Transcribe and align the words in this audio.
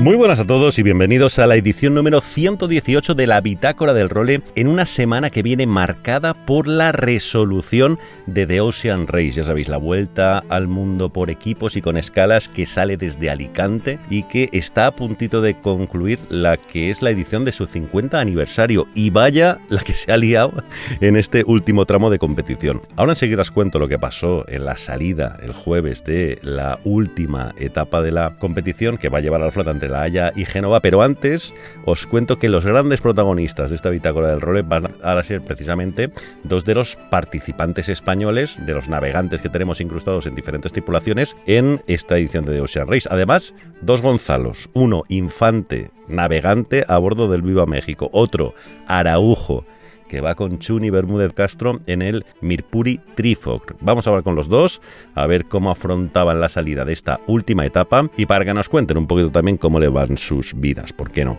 Muy 0.00 0.16
buenas 0.16 0.40
a 0.40 0.46
todos 0.46 0.78
y 0.78 0.82
bienvenidos 0.82 1.38
a 1.38 1.46
la 1.46 1.56
edición 1.56 1.92
número 1.92 2.22
118 2.22 3.14
de 3.14 3.26
la 3.26 3.42
Bitácora 3.42 3.92
del 3.92 4.08
Role 4.08 4.40
en 4.56 4.66
una 4.66 4.86
semana 4.86 5.28
que 5.28 5.42
viene 5.42 5.66
marcada 5.66 6.32
por 6.46 6.66
la 6.66 6.90
resolución 6.90 7.98
de 8.24 8.46
The 8.46 8.62
Ocean 8.62 9.06
Race. 9.08 9.32
Ya 9.32 9.44
sabéis, 9.44 9.68
la 9.68 9.76
vuelta 9.76 10.42
al 10.48 10.68
mundo 10.68 11.12
por 11.12 11.28
equipos 11.28 11.76
y 11.76 11.82
con 11.82 11.98
escalas 11.98 12.48
que 12.48 12.64
sale 12.64 12.96
desde 12.96 13.28
Alicante 13.28 13.98
y 14.08 14.22
que 14.22 14.48
está 14.52 14.86
a 14.86 14.96
puntito 14.96 15.42
de 15.42 15.60
concluir 15.60 16.18
la 16.30 16.56
que 16.56 16.88
es 16.88 17.02
la 17.02 17.10
edición 17.10 17.44
de 17.44 17.52
su 17.52 17.66
50 17.66 18.18
aniversario. 18.18 18.88
Y 18.94 19.10
vaya 19.10 19.58
la 19.68 19.82
que 19.82 19.92
se 19.92 20.10
ha 20.12 20.16
liado 20.16 20.64
en 21.02 21.16
este 21.16 21.44
último 21.46 21.84
tramo 21.84 22.08
de 22.08 22.18
competición. 22.18 22.80
Ahora 22.96 23.12
enseguida 23.12 23.42
os 23.42 23.50
cuento 23.50 23.78
lo 23.78 23.86
que 23.86 23.98
pasó 23.98 24.46
en 24.48 24.64
la 24.64 24.78
salida 24.78 25.38
el 25.42 25.52
jueves 25.52 26.04
de 26.04 26.38
la 26.40 26.80
última 26.84 27.54
etapa 27.58 28.00
de 28.00 28.12
la 28.12 28.38
competición 28.38 28.96
que 28.96 29.10
va 29.10 29.18
a 29.18 29.20
llevar 29.20 29.42
al 29.42 29.52
flotante 29.52 29.89
la 29.90 30.02
Haya 30.02 30.32
y 30.34 30.44
Génova, 30.44 30.80
pero 30.80 31.02
antes 31.02 31.54
os 31.84 32.06
cuento 32.06 32.38
que 32.38 32.48
los 32.48 32.64
grandes 32.64 33.00
protagonistas 33.00 33.70
de 33.70 33.76
esta 33.76 33.90
bitácora 33.90 34.28
del 34.28 34.40
role 34.40 34.62
van 34.62 34.94
a 35.02 35.22
ser 35.22 35.42
precisamente 35.42 36.10
dos 36.44 36.64
de 36.64 36.74
los 36.74 36.96
participantes 37.10 37.88
españoles, 37.88 38.58
de 38.64 38.74
los 38.74 38.88
navegantes 38.88 39.40
que 39.40 39.48
tenemos 39.48 39.80
incrustados 39.80 40.26
en 40.26 40.34
diferentes 40.34 40.72
tripulaciones 40.72 41.36
en 41.46 41.82
esta 41.86 42.16
edición 42.16 42.44
de 42.44 42.54
The 42.54 42.60
Ocean 42.60 42.88
Race. 42.88 43.08
Además, 43.10 43.54
dos 43.82 44.02
Gonzalos, 44.02 44.70
uno 44.72 45.02
infante 45.08 45.90
navegante 46.08 46.84
a 46.88 46.98
bordo 46.98 47.28
del 47.28 47.42
Viva 47.42 47.66
México, 47.66 48.08
otro 48.12 48.54
Araujo 48.86 49.64
que 50.10 50.20
va 50.20 50.34
con 50.34 50.58
Chuni 50.58 50.90
Bermúdez 50.90 51.32
Castro 51.32 51.80
en 51.86 52.02
el 52.02 52.26
Mirpuri 52.40 53.00
Trifog. 53.14 53.62
Vamos 53.80 54.06
a 54.06 54.10
hablar 54.10 54.24
con 54.24 54.34
los 54.34 54.48
dos, 54.48 54.82
a 55.14 55.24
ver 55.28 55.44
cómo 55.44 55.70
afrontaban 55.70 56.40
la 56.40 56.48
salida 56.48 56.84
de 56.84 56.92
esta 56.92 57.20
última 57.28 57.64
etapa 57.64 58.10
y 58.16 58.26
para 58.26 58.44
que 58.44 58.52
nos 58.52 58.68
cuenten 58.68 58.98
un 58.98 59.06
poquito 59.06 59.30
también 59.30 59.56
cómo 59.56 59.78
le 59.78 59.86
van 59.86 60.18
sus 60.18 60.58
vidas, 60.58 60.92
¿por 60.92 61.12
qué 61.12 61.24
no? 61.24 61.38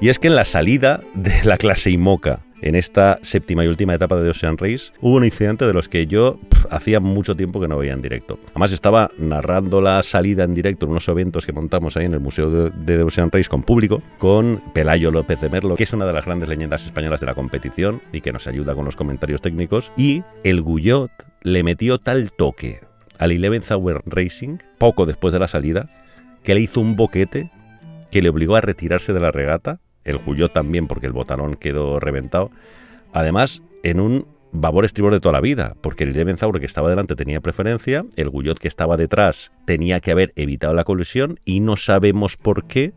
Y 0.00 0.08
es 0.08 0.20
que 0.20 0.28
en 0.28 0.36
la 0.36 0.44
salida 0.44 1.00
de 1.14 1.42
la 1.42 1.58
clase 1.58 1.90
IMOCA 1.90 2.40
en 2.62 2.74
esta 2.74 3.18
séptima 3.22 3.64
y 3.64 3.68
última 3.68 3.94
etapa 3.94 4.18
de 4.18 4.30
Ocean 4.30 4.56
Race 4.56 4.92
hubo 5.00 5.16
un 5.16 5.24
incidente 5.24 5.66
de 5.66 5.74
los 5.74 5.88
que 5.88 6.06
yo 6.06 6.38
hacía 6.70 7.00
mucho 7.00 7.36
tiempo 7.36 7.60
que 7.60 7.68
no 7.68 7.76
veía 7.76 7.92
en 7.92 8.00
directo. 8.00 8.38
Además 8.50 8.72
estaba 8.72 9.10
narrando 9.18 9.80
la 9.80 10.02
salida 10.02 10.44
en 10.44 10.54
directo 10.54 10.86
en 10.86 10.92
unos 10.92 11.08
eventos 11.08 11.44
que 11.44 11.52
montamos 11.52 11.96
ahí 11.96 12.06
en 12.06 12.12
el 12.14 12.20
Museo 12.20 12.50
de, 12.50 12.70
de 12.70 13.02
Ocean 13.02 13.30
Race 13.30 13.48
con 13.48 13.62
público, 13.62 14.02
con 14.18 14.62
Pelayo 14.72 15.10
López 15.10 15.40
de 15.40 15.50
Merlo, 15.50 15.74
que 15.74 15.82
es 15.82 15.92
una 15.92 16.06
de 16.06 16.12
las 16.12 16.24
grandes 16.24 16.48
leyendas 16.48 16.84
españolas 16.84 17.20
de 17.20 17.26
la 17.26 17.34
competición 17.34 18.00
y 18.12 18.20
que 18.20 18.32
nos 18.32 18.46
ayuda 18.46 18.74
con 18.74 18.84
los 18.84 18.96
comentarios 18.96 19.42
técnicos, 19.42 19.92
y 19.96 20.22
el 20.44 20.62
Guyot 20.62 21.10
le 21.42 21.62
metió 21.62 21.98
tal 21.98 22.30
toque 22.32 22.80
al 23.18 23.32
Eleven 23.32 23.62
Hour 23.68 24.02
Racing, 24.06 24.58
poco 24.78 25.06
después 25.06 25.32
de 25.32 25.38
la 25.38 25.48
salida, 25.48 25.88
que 26.42 26.54
le 26.54 26.60
hizo 26.60 26.80
un 26.80 26.96
boquete 26.96 27.50
que 28.10 28.22
le 28.22 28.28
obligó 28.28 28.56
a 28.56 28.60
retirarse 28.60 29.12
de 29.12 29.20
la 29.20 29.30
regata 29.30 29.80
el 30.04 30.18
Guyot 30.18 30.52
también 30.52 30.86
porque 30.86 31.06
el 31.06 31.12
botalón 31.12 31.56
quedó 31.56 32.00
reventado. 32.00 32.50
Además, 33.12 33.62
en 33.82 34.00
un 34.00 34.26
babor 34.52 34.84
estribor 34.84 35.12
de 35.12 35.20
toda 35.20 35.32
la 35.32 35.40
vida, 35.40 35.76
porque 35.80 36.04
el 36.04 36.12
Levenzaure 36.12 36.60
que 36.60 36.66
estaba 36.66 36.90
delante 36.90 37.16
tenía 37.16 37.40
preferencia, 37.40 38.04
el 38.16 38.28
Guyot 38.28 38.58
que 38.58 38.68
estaba 38.68 38.96
detrás 38.96 39.50
tenía 39.64 40.00
que 40.00 40.12
haber 40.12 40.32
evitado 40.36 40.74
la 40.74 40.84
colisión 40.84 41.40
y 41.44 41.60
no 41.60 41.76
sabemos 41.76 42.36
por 42.36 42.64
qué 42.64 42.92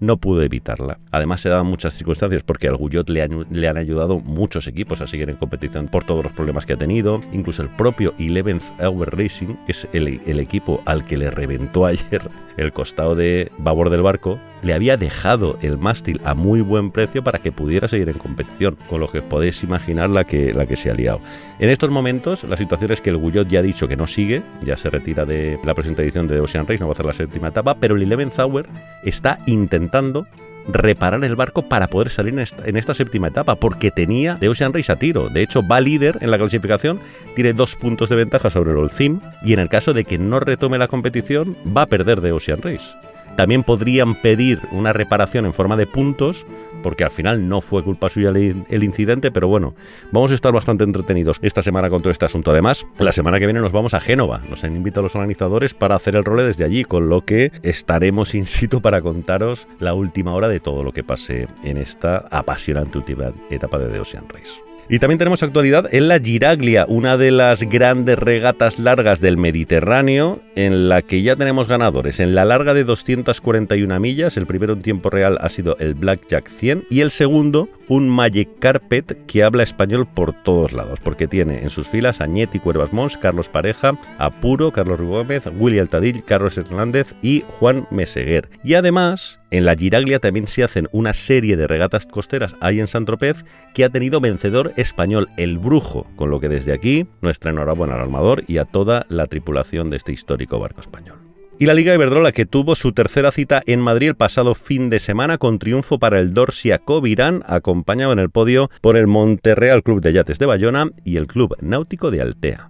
no 0.00 0.16
pudo 0.16 0.42
evitarla. 0.42 0.98
Además 1.10 1.42
se 1.42 1.50
daban 1.50 1.66
muchas 1.66 1.94
circunstancias 1.94 2.42
porque 2.42 2.68
al 2.68 2.76
Guyot 2.76 3.08
le 3.10 3.22
han, 3.22 3.76
ayudado 3.76 4.18
muchos 4.18 4.66
equipos 4.66 5.00
a 5.02 5.06
seguir 5.06 5.28
en 5.28 5.36
competición 5.36 5.88
por 5.88 6.04
todos 6.04 6.24
los 6.24 6.32
problemas 6.32 6.66
que 6.66 6.72
ha 6.72 6.78
tenido, 6.78 7.20
incluso 7.32 7.62
el 7.62 7.68
propio 7.68 8.14
11th 8.16 8.82
Hour 8.82 9.16
Racing, 9.16 9.56
que 9.66 9.72
es 9.72 9.86
el, 9.92 10.20
el 10.26 10.40
equipo 10.40 10.82
al 10.86 11.04
que 11.04 11.18
le 11.18 11.30
reventó 11.30 11.86
ayer 11.86 12.22
el 12.56 12.72
costado 12.72 13.14
de 13.14 13.52
babor 13.58 13.90
del 13.90 14.02
barco, 14.02 14.40
le 14.62 14.74
había 14.74 14.96
dejado 14.96 15.58
el 15.62 15.78
mástil 15.78 16.20
a 16.24 16.34
muy 16.34 16.60
buen 16.60 16.90
precio 16.90 17.22
para 17.22 17.38
que 17.38 17.52
pudiera 17.52 17.88
seguir 17.88 18.08
en 18.08 18.18
competición, 18.18 18.76
con 18.88 19.00
lo 19.00 19.08
que 19.08 19.22
podéis 19.22 19.62
imaginar 19.62 20.10
la 20.10 20.24
que, 20.24 20.52
la 20.52 20.66
que 20.66 20.76
se 20.76 20.90
ha 20.90 20.94
liado. 20.94 21.20
En 21.58 21.70
estos 21.70 21.90
momentos, 21.90 22.44
la 22.44 22.56
situación 22.56 22.92
es 22.92 23.00
que 23.00 23.10
el 23.10 23.16
Guyot 23.16 23.48
ya 23.48 23.60
ha 23.60 23.62
dicho 23.62 23.88
que 23.88 23.96
no 23.96 24.06
sigue, 24.06 24.42
ya 24.62 24.76
se 24.76 24.90
retira 24.90 25.24
de 25.24 25.58
la 25.64 25.74
presente 25.74 26.02
edición 26.02 26.26
de 26.26 26.40
Ocean 26.40 26.66
Race, 26.66 26.80
no 26.80 26.86
va 26.86 26.92
a 26.92 26.94
hacer 26.94 27.06
la 27.06 27.12
séptima 27.12 27.48
etapa, 27.48 27.76
pero 27.76 27.96
el 27.96 28.02
Eleven 28.02 28.30
Hour 28.38 28.66
está 29.04 29.40
intentando 29.46 30.26
reparar 30.68 31.24
el 31.24 31.36
barco 31.36 31.62
para 31.62 31.88
poder 31.88 32.10
salir 32.10 32.34
en 32.34 32.40
esta, 32.40 32.64
en 32.66 32.76
esta, 32.76 32.94
séptima 32.94 33.28
etapa, 33.28 33.56
porque 33.56 33.90
tenía 33.90 34.34
de 34.34 34.48
Ocean 34.48 34.72
Race 34.72 34.92
a 34.92 34.96
tiro. 34.96 35.28
De 35.28 35.42
hecho, 35.42 35.66
va 35.66 35.80
líder 35.80 36.18
en 36.20 36.30
la 36.30 36.38
clasificación, 36.38 37.00
tiene 37.34 37.52
dos 37.52 37.76
puntos 37.76 38.08
de 38.08 38.16
ventaja 38.16 38.50
sobre 38.50 38.70
el 38.72 38.76
Olcim, 38.76 39.20
y 39.42 39.52
en 39.52 39.58
el 39.58 39.68
caso 39.68 39.92
de 39.92 40.04
que 40.04 40.18
no 40.18 40.40
retome 40.40 40.78
la 40.78 40.88
competición, 40.88 41.56
va 41.76 41.82
a 41.82 41.86
perder 41.86 42.20
de 42.20 42.32
Ocean 42.32 42.62
Race. 42.62 42.94
También 43.36 43.62
podrían 43.62 44.14
pedir 44.14 44.60
una 44.72 44.92
reparación 44.92 45.46
en 45.46 45.54
forma 45.54 45.76
de 45.76 45.86
puntos, 45.86 46.46
porque 46.82 47.04
al 47.04 47.10
final 47.10 47.48
no 47.48 47.60
fue 47.60 47.84
culpa 47.84 48.08
suya 48.08 48.30
el 48.30 48.82
incidente, 48.82 49.30
pero 49.30 49.48
bueno, 49.48 49.74
vamos 50.12 50.30
a 50.32 50.34
estar 50.34 50.52
bastante 50.52 50.84
entretenidos 50.84 51.38
esta 51.42 51.62
semana 51.62 51.90
con 51.90 52.02
todo 52.02 52.10
este 52.10 52.24
asunto. 52.24 52.50
Además, 52.50 52.86
la 52.98 53.12
semana 53.12 53.38
que 53.38 53.46
viene 53.46 53.60
nos 53.60 53.72
vamos 53.72 53.94
a 53.94 54.00
Génova, 54.00 54.42
nos 54.48 54.64
han 54.64 54.76
invitado 54.76 55.02
los 55.02 55.14
organizadores 55.14 55.74
para 55.74 55.94
hacer 55.94 56.16
el 56.16 56.24
role 56.24 56.44
desde 56.44 56.64
allí, 56.64 56.84
con 56.84 57.08
lo 57.08 57.24
que 57.24 57.52
estaremos 57.62 58.34
in 58.34 58.46
situ 58.46 58.80
para 58.80 59.02
contaros 59.02 59.68
la 59.78 59.94
última 59.94 60.34
hora 60.34 60.48
de 60.48 60.60
todo 60.60 60.84
lo 60.84 60.92
que 60.92 61.04
pase 61.04 61.48
en 61.62 61.76
esta 61.76 62.18
apasionante 62.30 62.98
última 62.98 63.32
etapa 63.50 63.78
de 63.78 63.88
The 63.88 64.00
Ocean 64.00 64.24
Race. 64.28 64.69
Y 64.92 64.98
también 64.98 65.18
tenemos 65.18 65.44
actualidad 65.44 65.86
en 65.94 66.08
la 66.08 66.18
Giraglia, 66.18 66.84
una 66.88 67.16
de 67.16 67.30
las 67.30 67.62
grandes 67.62 68.18
regatas 68.18 68.80
largas 68.80 69.20
del 69.20 69.36
Mediterráneo, 69.36 70.40
en 70.56 70.88
la 70.88 71.02
que 71.02 71.22
ya 71.22 71.36
tenemos 71.36 71.68
ganadores. 71.68 72.18
En 72.18 72.34
la 72.34 72.44
larga 72.44 72.74
de 72.74 72.82
241 72.82 74.00
millas, 74.00 74.36
el 74.36 74.48
primero 74.48 74.72
en 74.72 74.82
tiempo 74.82 75.08
real 75.08 75.38
ha 75.42 75.48
sido 75.48 75.76
el 75.78 75.94
Blackjack 75.94 76.48
100 76.48 76.86
y 76.90 77.02
el 77.02 77.12
segundo 77.12 77.68
un 77.86 78.08
Magic 78.08 78.48
Carpet 78.58 79.26
que 79.26 79.44
habla 79.44 79.62
español 79.62 80.08
por 80.12 80.32
todos 80.42 80.72
lados, 80.72 80.98
porque 81.04 81.28
tiene 81.28 81.62
en 81.62 81.70
sus 81.70 81.88
filas 81.88 82.20
a 82.20 82.26
Ñeti 82.26 82.58
Cuervas 82.58 82.92
Mons, 82.92 83.16
Carlos 83.16 83.48
Pareja, 83.48 83.96
Apuro, 84.18 84.72
Carlos 84.72 85.00
Gómez, 85.00 85.44
Willy 85.56 85.78
Altadil, 85.78 86.24
Carlos 86.24 86.58
Hernández 86.58 87.14
y 87.22 87.44
Juan 87.46 87.86
Meseguer. 87.92 88.48
Y 88.64 88.74
además, 88.74 89.39
en 89.50 89.64
la 89.64 89.74
Giraglia 89.74 90.18
también 90.18 90.46
se 90.46 90.62
hacen 90.62 90.88
una 90.92 91.12
serie 91.12 91.56
de 91.56 91.66
regatas 91.66 92.06
costeras 92.06 92.54
ahí 92.60 92.80
en 92.80 92.86
San 92.86 93.04
Tropez 93.04 93.44
que 93.74 93.84
ha 93.84 93.90
tenido 93.90 94.20
vencedor 94.20 94.72
español 94.76 95.28
el 95.36 95.58
Brujo, 95.58 96.06
con 96.16 96.30
lo 96.30 96.40
que 96.40 96.48
desde 96.48 96.72
aquí 96.72 97.06
nuestra 97.20 97.50
enhorabuena 97.50 97.94
al 97.94 98.00
armador 98.00 98.44
y 98.46 98.58
a 98.58 98.64
toda 98.64 99.06
la 99.08 99.26
tripulación 99.26 99.90
de 99.90 99.96
este 99.96 100.12
histórico 100.12 100.58
barco 100.58 100.80
español. 100.80 101.18
Y 101.58 101.66
la 101.66 101.74
Liga 101.74 101.94
Iberdrola 101.94 102.32
que 102.32 102.46
tuvo 102.46 102.74
su 102.74 102.92
tercera 102.92 103.30
cita 103.32 103.62
en 103.66 103.80
Madrid 103.80 104.08
el 104.08 104.14
pasado 104.14 104.54
fin 104.54 104.88
de 104.88 104.98
semana 104.98 105.36
con 105.36 105.58
triunfo 105.58 105.98
para 105.98 106.18
el 106.18 106.32
Dorsia 106.32 106.78
Covirán, 106.78 107.42
acompañado 107.44 108.12
en 108.12 108.18
el 108.18 108.30
podio 108.30 108.70
por 108.80 108.96
el 108.96 109.06
Monterreal 109.06 109.82
Club 109.82 110.00
de 110.00 110.14
Yates 110.14 110.38
de 110.38 110.46
Bayona 110.46 110.86
y 111.04 111.18
el 111.18 111.26
Club 111.26 111.54
Náutico 111.60 112.10
de 112.10 112.22
Altea. 112.22 112.69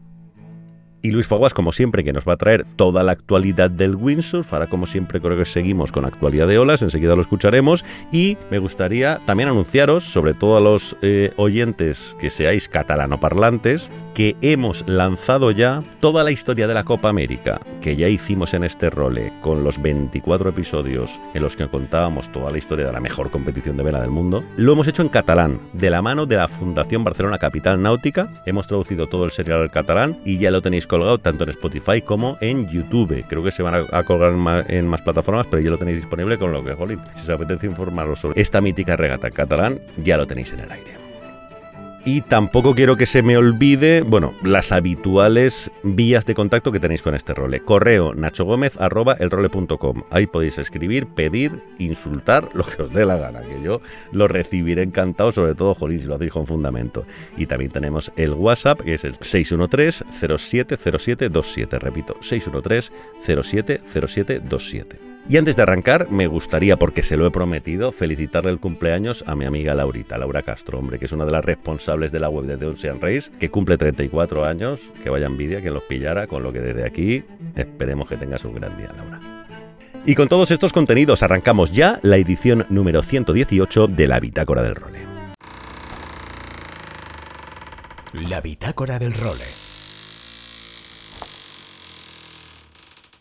Y 1.03 1.13
Luis 1.13 1.27
Faguas, 1.27 1.55
como 1.55 1.73
siempre, 1.73 2.05
que 2.05 2.13
nos 2.13 2.29
va 2.29 2.35
a 2.35 2.37
traer 2.37 2.67
toda 2.77 3.03
la 3.03 3.13
actualidad 3.13 3.71
del 3.71 3.95
windsurf. 3.95 4.53
Ahora, 4.53 4.67
como 4.67 4.87
siempre, 4.87 5.21
creo 5.21 5.37
que 5.37 5.47
seguimos 5.47 5.93
con 5.93 6.05
actualidad 6.05 6.47
de 6.47 6.59
olas. 6.59 6.83
Enseguida 6.83 7.17
lo 7.17 7.23
escucharemos. 7.23 7.85
Y 8.13 8.37
me 8.51 8.59
gustaría 8.59 9.19
también 9.25 9.49
anunciaros, 9.49 10.05
sobre 10.05 10.35
todo 10.35 10.59
a 10.59 10.61
los 10.61 10.97
eh, 11.01 11.33
oyentes 11.37 12.17
que 12.21 12.29
seáis 12.29 12.69
catalanoparlantes, 12.69 13.91
que 14.15 14.37
hemos 14.43 14.87
lanzado 14.87 15.51
ya 15.51 15.83
toda 16.01 16.25
la 16.25 16.33
historia 16.33 16.67
de 16.67 16.75
la 16.75 16.85
Copa 16.85 17.09
América, 17.09 17.61
que 17.81 17.97
ya 17.97 18.09
hicimos 18.09 18.53
en 18.53 18.65
este 18.65 18.91
role, 18.91 19.33
con 19.41 19.65
los 19.65 19.81
24 19.81 20.51
episodios 20.51 21.19
en 21.33 21.43
los 21.43 21.57
que 21.57 21.69
contábamos 21.69 22.31
toda 22.31 22.51
la 22.51 22.59
historia 22.59 22.87
de 22.87 22.93
la 22.93 23.01
mejor 23.01 23.31
competición 23.31 23.79
de 23.79 23.85
vela 23.85 24.01
del 24.03 24.11
mundo. 24.11 24.45
Lo 24.57 24.73
hemos 24.73 24.89
hecho 24.89 25.01
en 25.01 25.09
catalán, 25.09 25.61
de 25.73 25.89
la 25.89 26.03
mano 26.03 26.27
de 26.27 26.37
la 26.37 26.49
Fundación 26.49 27.05
Barcelona 27.05 27.39
Capital 27.39 27.81
Náutica. 27.81 28.43
Hemos 28.45 28.67
traducido 28.67 29.07
todo 29.07 29.25
el 29.25 29.31
serial 29.31 29.63
al 29.63 29.71
catalán 29.71 30.21
y 30.25 30.39
ya 30.39 30.51
lo 30.51 30.61
tenéis 30.61 30.87
colgado 30.91 31.19
tanto 31.19 31.45
en 31.45 31.51
Spotify 31.51 32.03
como 32.03 32.37
en 32.41 32.69
YouTube. 32.69 33.25
Creo 33.29 33.45
que 33.45 33.53
se 33.53 33.63
van 33.63 33.87
a, 33.91 34.03
colgar 34.03 34.33
en 34.33 34.39
más, 34.39 34.69
en 34.69 34.89
más, 34.89 35.01
plataformas, 35.01 35.47
pero 35.47 35.63
ya 35.63 35.71
lo 35.71 35.79
tenéis 35.79 35.99
disponible 35.99 36.37
con 36.37 36.53
lo 36.53 36.65
que, 36.65 36.75
jolín, 36.75 37.01
si 37.15 37.23
os 37.23 37.31
apetece 37.31 37.67
informaros 37.67 38.19
sobre 38.19 38.41
esta 38.41 38.61
mítica 38.61 38.97
regata 38.97 39.31
catalán, 39.31 39.81
ya 40.03 40.17
lo 40.17 40.27
tenéis 40.27 40.53
en 40.53 40.61
el 40.61 40.73
aire. 40.73 41.00
Y 42.05 42.21
tampoco 42.23 42.75
quiero 42.75 42.97
que 42.97 43.05
se 43.05 43.21
me 43.23 43.37
olvide, 43.37 44.01
bueno, 44.01 44.33
las 44.43 44.73
habituales 44.73 45.71
vías 45.83 46.25
de 46.25 46.35
contacto 46.35 46.73
que 46.73 46.81
tenéis 46.81 47.03
con 47.03 47.15
este 47.15 47.35
role. 47.35 47.61
Correo 47.61 48.15
nachogomez.elrole.com. 48.15 50.05
Ahí 50.11 50.27
podéis 50.27 50.57
escribir, 50.59 51.09
pedir, 51.09 51.63
insultar, 51.79 52.49
lo 52.55 52.65
que 52.65 52.81
os 52.83 52.91
dé 52.91 53.05
la 53.05 53.19
gana, 53.19 53.43
que 53.43 53.61
yo 53.63 53.83
lo 54.13 54.29
recibiré 54.29 54.83
encantado, 54.83 55.31
sobre 55.31 55.55
todo, 55.55 55.75
jolín, 55.75 55.99
si 55.99 56.07
lo 56.07 56.15
hacéis 56.15 56.33
con 56.33 56.47
fundamento. 56.47 57.05
Y 57.37 57.45
también 57.47 57.71
tenemos 57.71 58.11
el 58.17 58.33
WhatsApp, 58.33 58.81
que 58.81 58.95
es 58.95 59.05
el 59.05 59.19
613-070727. 59.19 61.79
Repito, 61.79 62.17
613-070727. 62.21 65.10
Y 65.29 65.37
antes 65.37 65.55
de 65.55 65.63
arrancar, 65.63 66.11
me 66.11 66.27
gustaría, 66.27 66.77
porque 66.77 67.03
se 67.03 67.17
lo 67.17 67.27
he 67.27 67.31
prometido, 67.31 67.93
felicitarle 67.93 68.51
el 68.51 68.59
cumpleaños 68.59 69.23
a 69.27 69.37
mi 69.37 69.45
amiga 69.45 69.75
Laurita, 69.75 70.19
Laura 70.19 70.43
Castro, 70.43 70.79
hombre, 70.79 70.99
que 70.99 71.05
es 71.05 71.13
una 71.13 71.25
de 71.25 71.31
las 71.31 71.45
responsables 71.45 72.11
de 72.11 72.19
la 72.19 72.29
web 72.29 72.47
de 72.47 72.57
The 72.57 72.67
Ocean 72.67 73.01
Race, 73.01 73.31
que 73.39 73.51
cumple 73.51 73.77
34 73.79 74.45
años, 74.45 74.81
que 75.03 75.11
vaya 75.11 75.27
envidia 75.27 75.61
quien 75.61 75.75
los 75.75 75.85
pillara, 75.85 76.27
con 76.27 76.43
lo 76.43 76.53
que 76.53 76.61
desde 76.61 76.85
aquí 76.85 77.23
esperemos 77.55 78.09
que 78.09 78.17
tengas 78.17 78.45
un 78.45 78.55
gran 78.55 78.77
día, 78.77 78.93
Laura. 78.97 79.47
Y 80.05 80.15
con 80.15 80.29
todos 80.29 80.51
estos 80.51 80.73
contenidos 80.73 81.23
arrancamos 81.23 81.73
ya 81.73 82.01
la 82.03 82.17
edición 82.17 82.67
número 82.71 83.03
118 83.03 83.87
de 83.87 84.09
la 84.09 84.19
Bitácora 84.19 84.63
del 84.63 84.75
Role. 84.75 85.07
La 88.29 88.41
Bitácora 88.41 88.99
del 88.99 89.13
Role. 89.13 89.60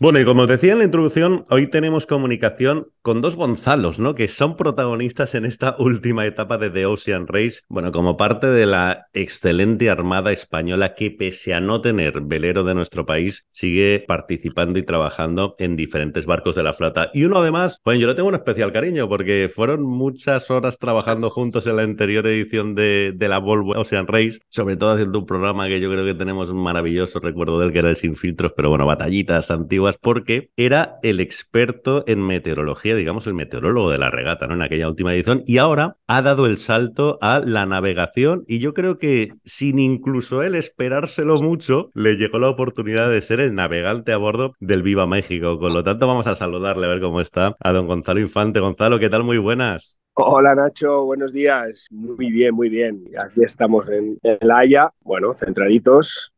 Bueno, 0.02 0.18
y 0.18 0.24
como 0.24 0.44
os 0.44 0.48
decía 0.48 0.72
en 0.72 0.78
la 0.78 0.86
introducción, 0.86 1.46
hoy 1.50 1.70
tenemos 1.70 2.06
comunicación 2.06 2.88
con 3.02 3.22
dos 3.22 3.36
Gonzalos, 3.36 4.00
¿no? 4.00 4.16
Que 4.16 4.28
son 4.28 4.58
protagonistas 4.58 5.36
en 5.36 5.46
esta 5.46 5.76
última 5.80 6.26
etapa 6.26 6.58
de 6.58 6.70
The 6.70 6.86
Ocean 6.86 7.28
Race. 7.28 7.62
Bueno, 7.70 7.92
como 7.92 8.18
parte 8.18 8.48
de 8.48 8.66
la 8.66 9.08
excelente 9.14 9.90
armada 9.90 10.32
española 10.32 10.94
que, 10.94 11.12
pese 11.12 11.54
a 11.54 11.60
no 11.60 11.82
tener 11.82 12.22
velero 12.22 12.64
de 12.64 12.76
nuestro 12.76 13.06
país, 13.06 13.46
sigue 13.52 14.04
participando 14.08 14.80
y 14.80 14.84
trabajando 14.84 15.56
en 15.60 15.76
diferentes 15.76 16.26
barcos 16.26 16.56
de 16.56 16.64
la 16.64 16.74
flota. 16.74 17.10
Y 17.14 17.24
uno 17.24 17.38
además, 17.38 17.80
bueno, 17.86 18.02
yo 18.02 18.08
le 18.08 18.16
tengo 18.16 18.30
un 18.30 18.36
especial 18.36 18.72
cariño 18.72 19.08
porque 19.08 19.50
fueron 19.54 19.84
muchas 19.84 20.52
horas 20.52 20.78
trabajando 20.78 21.30
juntos 21.30 21.66
en 21.68 21.78
la 21.78 21.84
anterior 21.84 22.26
edición 22.28 22.76
de, 22.76 23.14
de 23.16 23.28
la 23.28 23.40
Volvo 23.40 23.80
Ocean 23.80 24.08
Race, 24.08 24.40
sobre 24.48 24.76
todo 24.76 24.92
haciendo 24.92 25.20
un 25.20 25.26
programa 25.26 25.68
que 25.68 25.80
yo 25.80 25.90
creo 25.90 26.06
que 26.06 26.14
tenemos 26.14 26.50
un 26.50 26.62
maravilloso 26.62 27.20
recuerdo 27.20 27.60
del 27.60 27.72
que 27.72 27.80
era 27.80 27.90
el 27.90 27.96
Sin 27.96 28.16
Filtros, 28.16 28.54
pero 28.56 28.70
bueno, 28.70 28.86
batallitas 28.86 29.52
antiguas 29.52 29.98
porque 29.98 30.52
era 30.58 31.00
el 31.04 31.20
experto 31.20 32.04
en 32.08 32.26
meteorología, 32.26 32.89
digamos 32.96 33.28
el 33.28 33.34
meteorólogo 33.34 33.92
de 33.92 33.98
la 33.98 34.10
regata, 34.10 34.48
¿no? 34.48 34.54
En 34.56 34.62
aquella 34.62 34.88
última 34.88 35.14
edición 35.14 35.44
y 35.46 35.58
ahora 35.58 35.98
ha 36.08 36.22
dado 36.22 36.46
el 36.46 36.58
salto 36.58 37.18
a 37.22 37.40
la 37.40 37.66
navegación 37.66 38.44
y 38.48 38.60
yo 38.60 38.74
creo 38.74 38.98
que 38.98 39.34
sin 39.46 39.80
incluso 39.80 40.44
él 40.44 40.56
esperárselo 40.56 41.42
mucho, 41.42 41.92
le 41.94 42.16
llegó 42.16 42.40
la 42.40 42.50
oportunidad 42.50 43.10
de 43.10 43.22
ser 43.22 43.40
el 43.40 43.56
navegante 43.56 44.12
a 44.12 44.18
bordo 44.18 44.54
del 44.60 44.84
Viva 44.84 45.08
México. 45.08 45.60
Con 45.60 45.74
lo 45.74 45.84
tanto, 45.84 46.08
vamos 46.08 46.28
a 46.28 46.36
saludarle 46.36 46.86
a 46.86 46.90
ver 46.90 47.02
cómo 47.02 47.22
está 47.22 47.56
a 47.60 47.72
don 47.72 47.88
Gonzalo 47.88 48.20
Infante. 48.20 48.60
Gonzalo, 48.60 49.00
¿qué 49.00 49.10
tal? 49.10 49.24
Muy 49.24 49.38
buenas. 49.38 50.00
Hola 50.14 50.54
Nacho, 50.54 51.06
buenos 51.06 51.32
días. 51.32 51.88
Muy 51.92 52.30
bien, 52.30 52.54
muy 52.54 52.68
bien. 52.68 53.06
Aquí 53.18 53.42
estamos 53.42 53.88
en, 53.90 54.20
en 54.22 54.38
La 54.42 54.58
Haya, 54.60 54.92
bueno, 55.02 55.34
centraditos, 55.34 56.34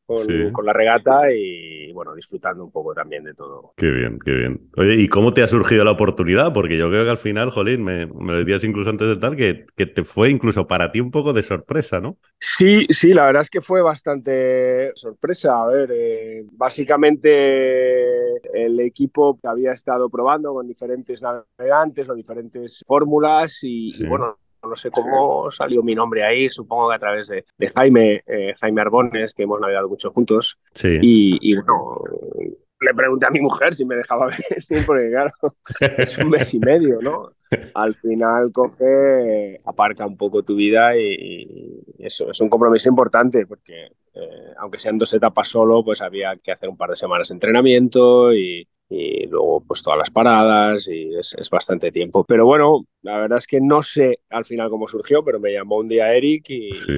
con, 0.51 0.65
la 0.65 0.73
regata 0.73 1.31
y 1.31 1.91
bueno, 1.93 2.15
disfrutando 2.15 2.63
un 2.63 2.71
poco 2.71 2.93
también 2.93 3.23
de 3.23 3.33
todo. 3.33 3.73
Qué 3.77 3.89
bien, 3.89 4.17
qué 4.23 4.31
bien. 4.31 4.69
Oye, 4.77 4.95
¿y 4.95 5.07
cómo 5.07 5.33
te 5.33 5.43
ha 5.43 5.47
surgido 5.47 5.83
la 5.83 5.91
oportunidad? 5.91 6.53
Porque 6.53 6.77
yo 6.77 6.89
creo 6.89 7.03
que 7.03 7.09
al 7.09 7.17
final, 7.17 7.51
Jolín, 7.51 7.83
me, 7.83 8.05
me 8.05 8.33
decías 8.33 8.63
incluso 8.63 8.89
antes 8.89 9.07
de 9.07 9.17
tal 9.17 9.35
que, 9.35 9.65
que 9.75 9.85
te 9.85 10.03
fue 10.03 10.29
incluso 10.29 10.67
para 10.67 10.91
ti 10.91 10.99
un 10.99 11.11
poco 11.11 11.33
de 11.33 11.43
sorpresa, 11.43 11.99
¿no? 11.99 12.17
Sí, 12.39 12.85
sí, 12.89 13.13
la 13.13 13.25
verdad 13.25 13.43
es 13.43 13.49
que 13.49 13.61
fue 13.61 13.81
bastante 13.81 14.91
sorpresa. 14.95 15.61
A 15.61 15.67
ver, 15.67 15.89
eh, 15.93 16.43
básicamente 16.51 18.11
el 18.53 18.79
equipo 18.79 19.39
que 19.39 19.47
había 19.47 19.71
estado 19.71 20.09
probando 20.09 20.53
con 20.53 20.67
diferentes 20.67 21.21
navegantes 21.21 22.09
o 22.09 22.15
diferentes 22.15 22.83
fórmulas 22.85 23.63
y, 23.63 23.89
y 24.01 24.07
bueno, 24.07 24.37
no 24.63 24.75
sé 24.75 24.91
cómo 24.91 25.49
salió 25.51 25.83
mi 25.83 25.95
nombre 25.95 26.23
ahí, 26.23 26.49
supongo 26.49 26.89
que 26.89 26.95
a 26.95 26.99
través 26.99 27.27
de, 27.27 27.45
Jaime, 27.75 28.23
eh, 28.27 28.53
Jaime 28.59 28.81
Arbones, 28.81 29.33
que 29.33 29.43
hemos 29.43 29.59
navegado 29.59 29.89
mucho 29.89 30.11
juntos. 30.11 30.57
Sí. 30.73 30.97
Y, 31.01 31.55
bueno, 31.55 32.01
le 32.79 32.93
pregunté 32.93 33.25
a 33.25 33.31
mi 33.31 33.41
mujer 33.41 33.73
si 33.73 33.85
me 33.85 33.95
dejaba 33.95 34.27
venir, 34.69 34.85
porque 34.85 35.09
claro, 35.09 35.31
es 35.97 36.17
un 36.17 36.29
mes 36.29 36.53
y 36.53 36.59
medio, 36.59 36.99
¿no? 37.01 37.31
Al 37.73 37.95
final 37.95 38.51
coge, 38.51 39.59
aparca 39.65 40.05
un 40.05 40.15
poco 40.15 40.43
tu 40.43 40.55
vida 40.55 40.95
y, 40.97 41.83
eso 41.99 42.31
es 42.31 42.39
un 42.41 42.49
compromiso 42.49 42.89
importante, 42.89 43.45
porque 43.45 43.91
eh, 44.13 44.53
aunque 44.57 44.79
sean 44.79 44.97
dos 44.97 45.13
etapas 45.13 45.47
solo, 45.47 45.83
pues 45.83 46.01
había 46.01 46.35
que 46.37 46.51
hacer 46.51 46.69
un 46.69 46.77
par 46.77 46.89
de 46.89 46.95
semanas 46.95 47.29
de 47.29 47.35
entrenamiento 47.35 48.33
y, 48.33 48.67
y 48.89 49.25
luego 49.27 49.63
pues 49.65 49.81
todas 49.81 49.97
las 49.97 50.09
paradas 50.09 50.87
y 50.87 51.15
es, 51.15 51.33
es, 51.39 51.49
bastante 51.49 51.91
tiempo. 51.91 52.25
Pero 52.25 52.45
bueno, 52.45 52.85
la 53.01 53.17
verdad 53.17 53.37
es 53.37 53.47
que 53.47 53.61
no 53.61 53.81
sé 53.81 54.19
al 54.29 54.45
final 54.45 54.69
cómo 54.69 54.87
surgió, 54.87 55.23
pero 55.23 55.39
me 55.39 55.53
llamó 55.53 55.77
un 55.77 55.87
día 55.87 56.13
Eric 56.13 56.49
y, 56.49 56.73
sí. 56.73 56.93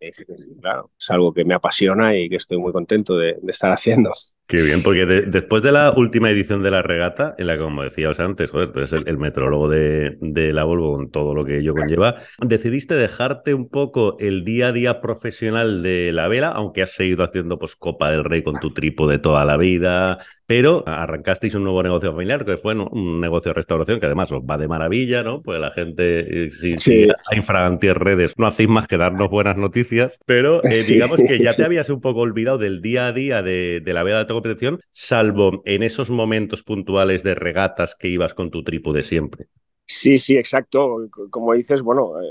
y 0.00 0.60
claro, 0.60 0.90
es 0.98 1.10
algo 1.10 1.32
que 1.32 1.44
me 1.44 1.54
apasiona 1.54 2.16
y 2.16 2.28
que 2.28 2.36
estoy 2.36 2.58
muy 2.58 2.72
contento 2.72 3.16
de, 3.16 3.36
de 3.42 3.52
estar 3.52 3.72
haciendo. 3.72 4.12
Qué 4.46 4.60
bien, 4.60 4.82
porque 4.82 5.06
de, 5.06 5.22
después 5.22 5.62
de 5.62 5.72
la 5.72 5.90
última 5.96 6.28
edición 6.28 6.62
de 6.62 6.70
la 6.70 6.82
regata, 6.82 7.34
en 7.38 7.46
la 7.46 7.54
que, 7.54 7.62
como 7.62 7.82
decías 7.82 8.20
antes, 8.20 8.50
joder, 8.50 8.72
tú 8.72 8.78
eres 8.80 8.92
el, 8.92 9.16
metrólogo 9.16 9.70
de, 9.70 10.18
de, 10.20 10.52
la 10.52 10.64
Volvo 10.64 10.96
con 10.96 11.10
todo 11.10 11.34
lo 11.34 11.46
que 11.46 11.60
ello 11.60 11.74
conlleva, 11.74 12.16
decidiste 12.40 12.94
dejarte 12.94 13.54
un 13.54 13.70
poco 13.70 14.18
el 14.20 14.44
día 14.44 14.68
a 14.68 14.72
día 14.72 15.00
profesional 15.00 15.82
de 15.82 16.12
la 16.12 16.28
vela, 16.28 16.48
aunque 16.48 16.82
has 16.82 16.90
seguido 16.90 17.24
haciendo 17.24 17.58
pues 17.58 17.74
Copa 17.74 18.10
del 18.10 18.22
Rey 18.22 18.42
con 18.42 18.60
tu 18.60 18.74
trípode 18.74 19.18
toda 19.18 19.46
la 19.46 19.56
vida, 19.56 20.18
pero 20.46 20.84
arrancasteis 20.86 21.54
un 21.54 21.64
nuevo 21.64 21.82
negocio 21.82 22.12
familiar, 22.12 22.44
que 22.44 22.56
fue 22.56 22.74
un 22.74 23.20
negocio 23.20 23.50
de 23.50 23.54
restauración, 23.54 24.00
que 24.00 24.06
además 24.06 24.30
os 24.32 24.42
va 24.42 24.58
de 24.58 24.68
maravilla, 24.68 25.22
¿no? 25.22 25.42
Pues 25.42 25.60
la 25.60 25.70
gente, 25.70 26.50
si, 26.50 26.76
sí. 26.76 27.06
si 27.06 27.08
a 27.08 27.94
redes, 27.94 28.34
no 28.36 28.46
hacéis 28.46 28.68
más 28.68 28.86
que 28.86 28.96
darnos 28.96 29.30
buenas 29.30 29.56
noticias, 29.56 30.18
pero 30.26 30.62
eh, 30.64 30.72
sí. 30.82 30.94
digamos 30.94 31.20
que 31.26 31.38
ya 31.38 31.54
te 31.54 31.64
habías 31.64 31.88
un 31.90 32.00
poco 32.00 32.20
olvidado 32.20 32.58
del 32.58 32.82
día 32.82 33.06
a 33.06 33.12
día 33.12 33.42
de, 33.42 33.80
de 33.80 33.92
la 33.92 34.02
vela 34.02 34.24
de 34.24 34.32
competición, 34.32 34.80
salvo 34.90 35.62
en 35.64 35.82
esos 35.82 36.10
momentos 36.10 36.62
puntuales 36.62 37.22
de 37.22 37.34
regatas 37.34 37.94
que 37.94 38.08
ibas 38.08 38.34
con 38.34 38.50
tu 38.50 38.62
trípode 38.62 39.02
siempre. 39.02 39.46
Sí, 39.86 40.18
sí, 40.18 40.36
exacto. 40.36 41.08
Como 41.30 41.52
dices, 41.52 41.82
bueno, 41.82 42.20
eh, 42.22 42.26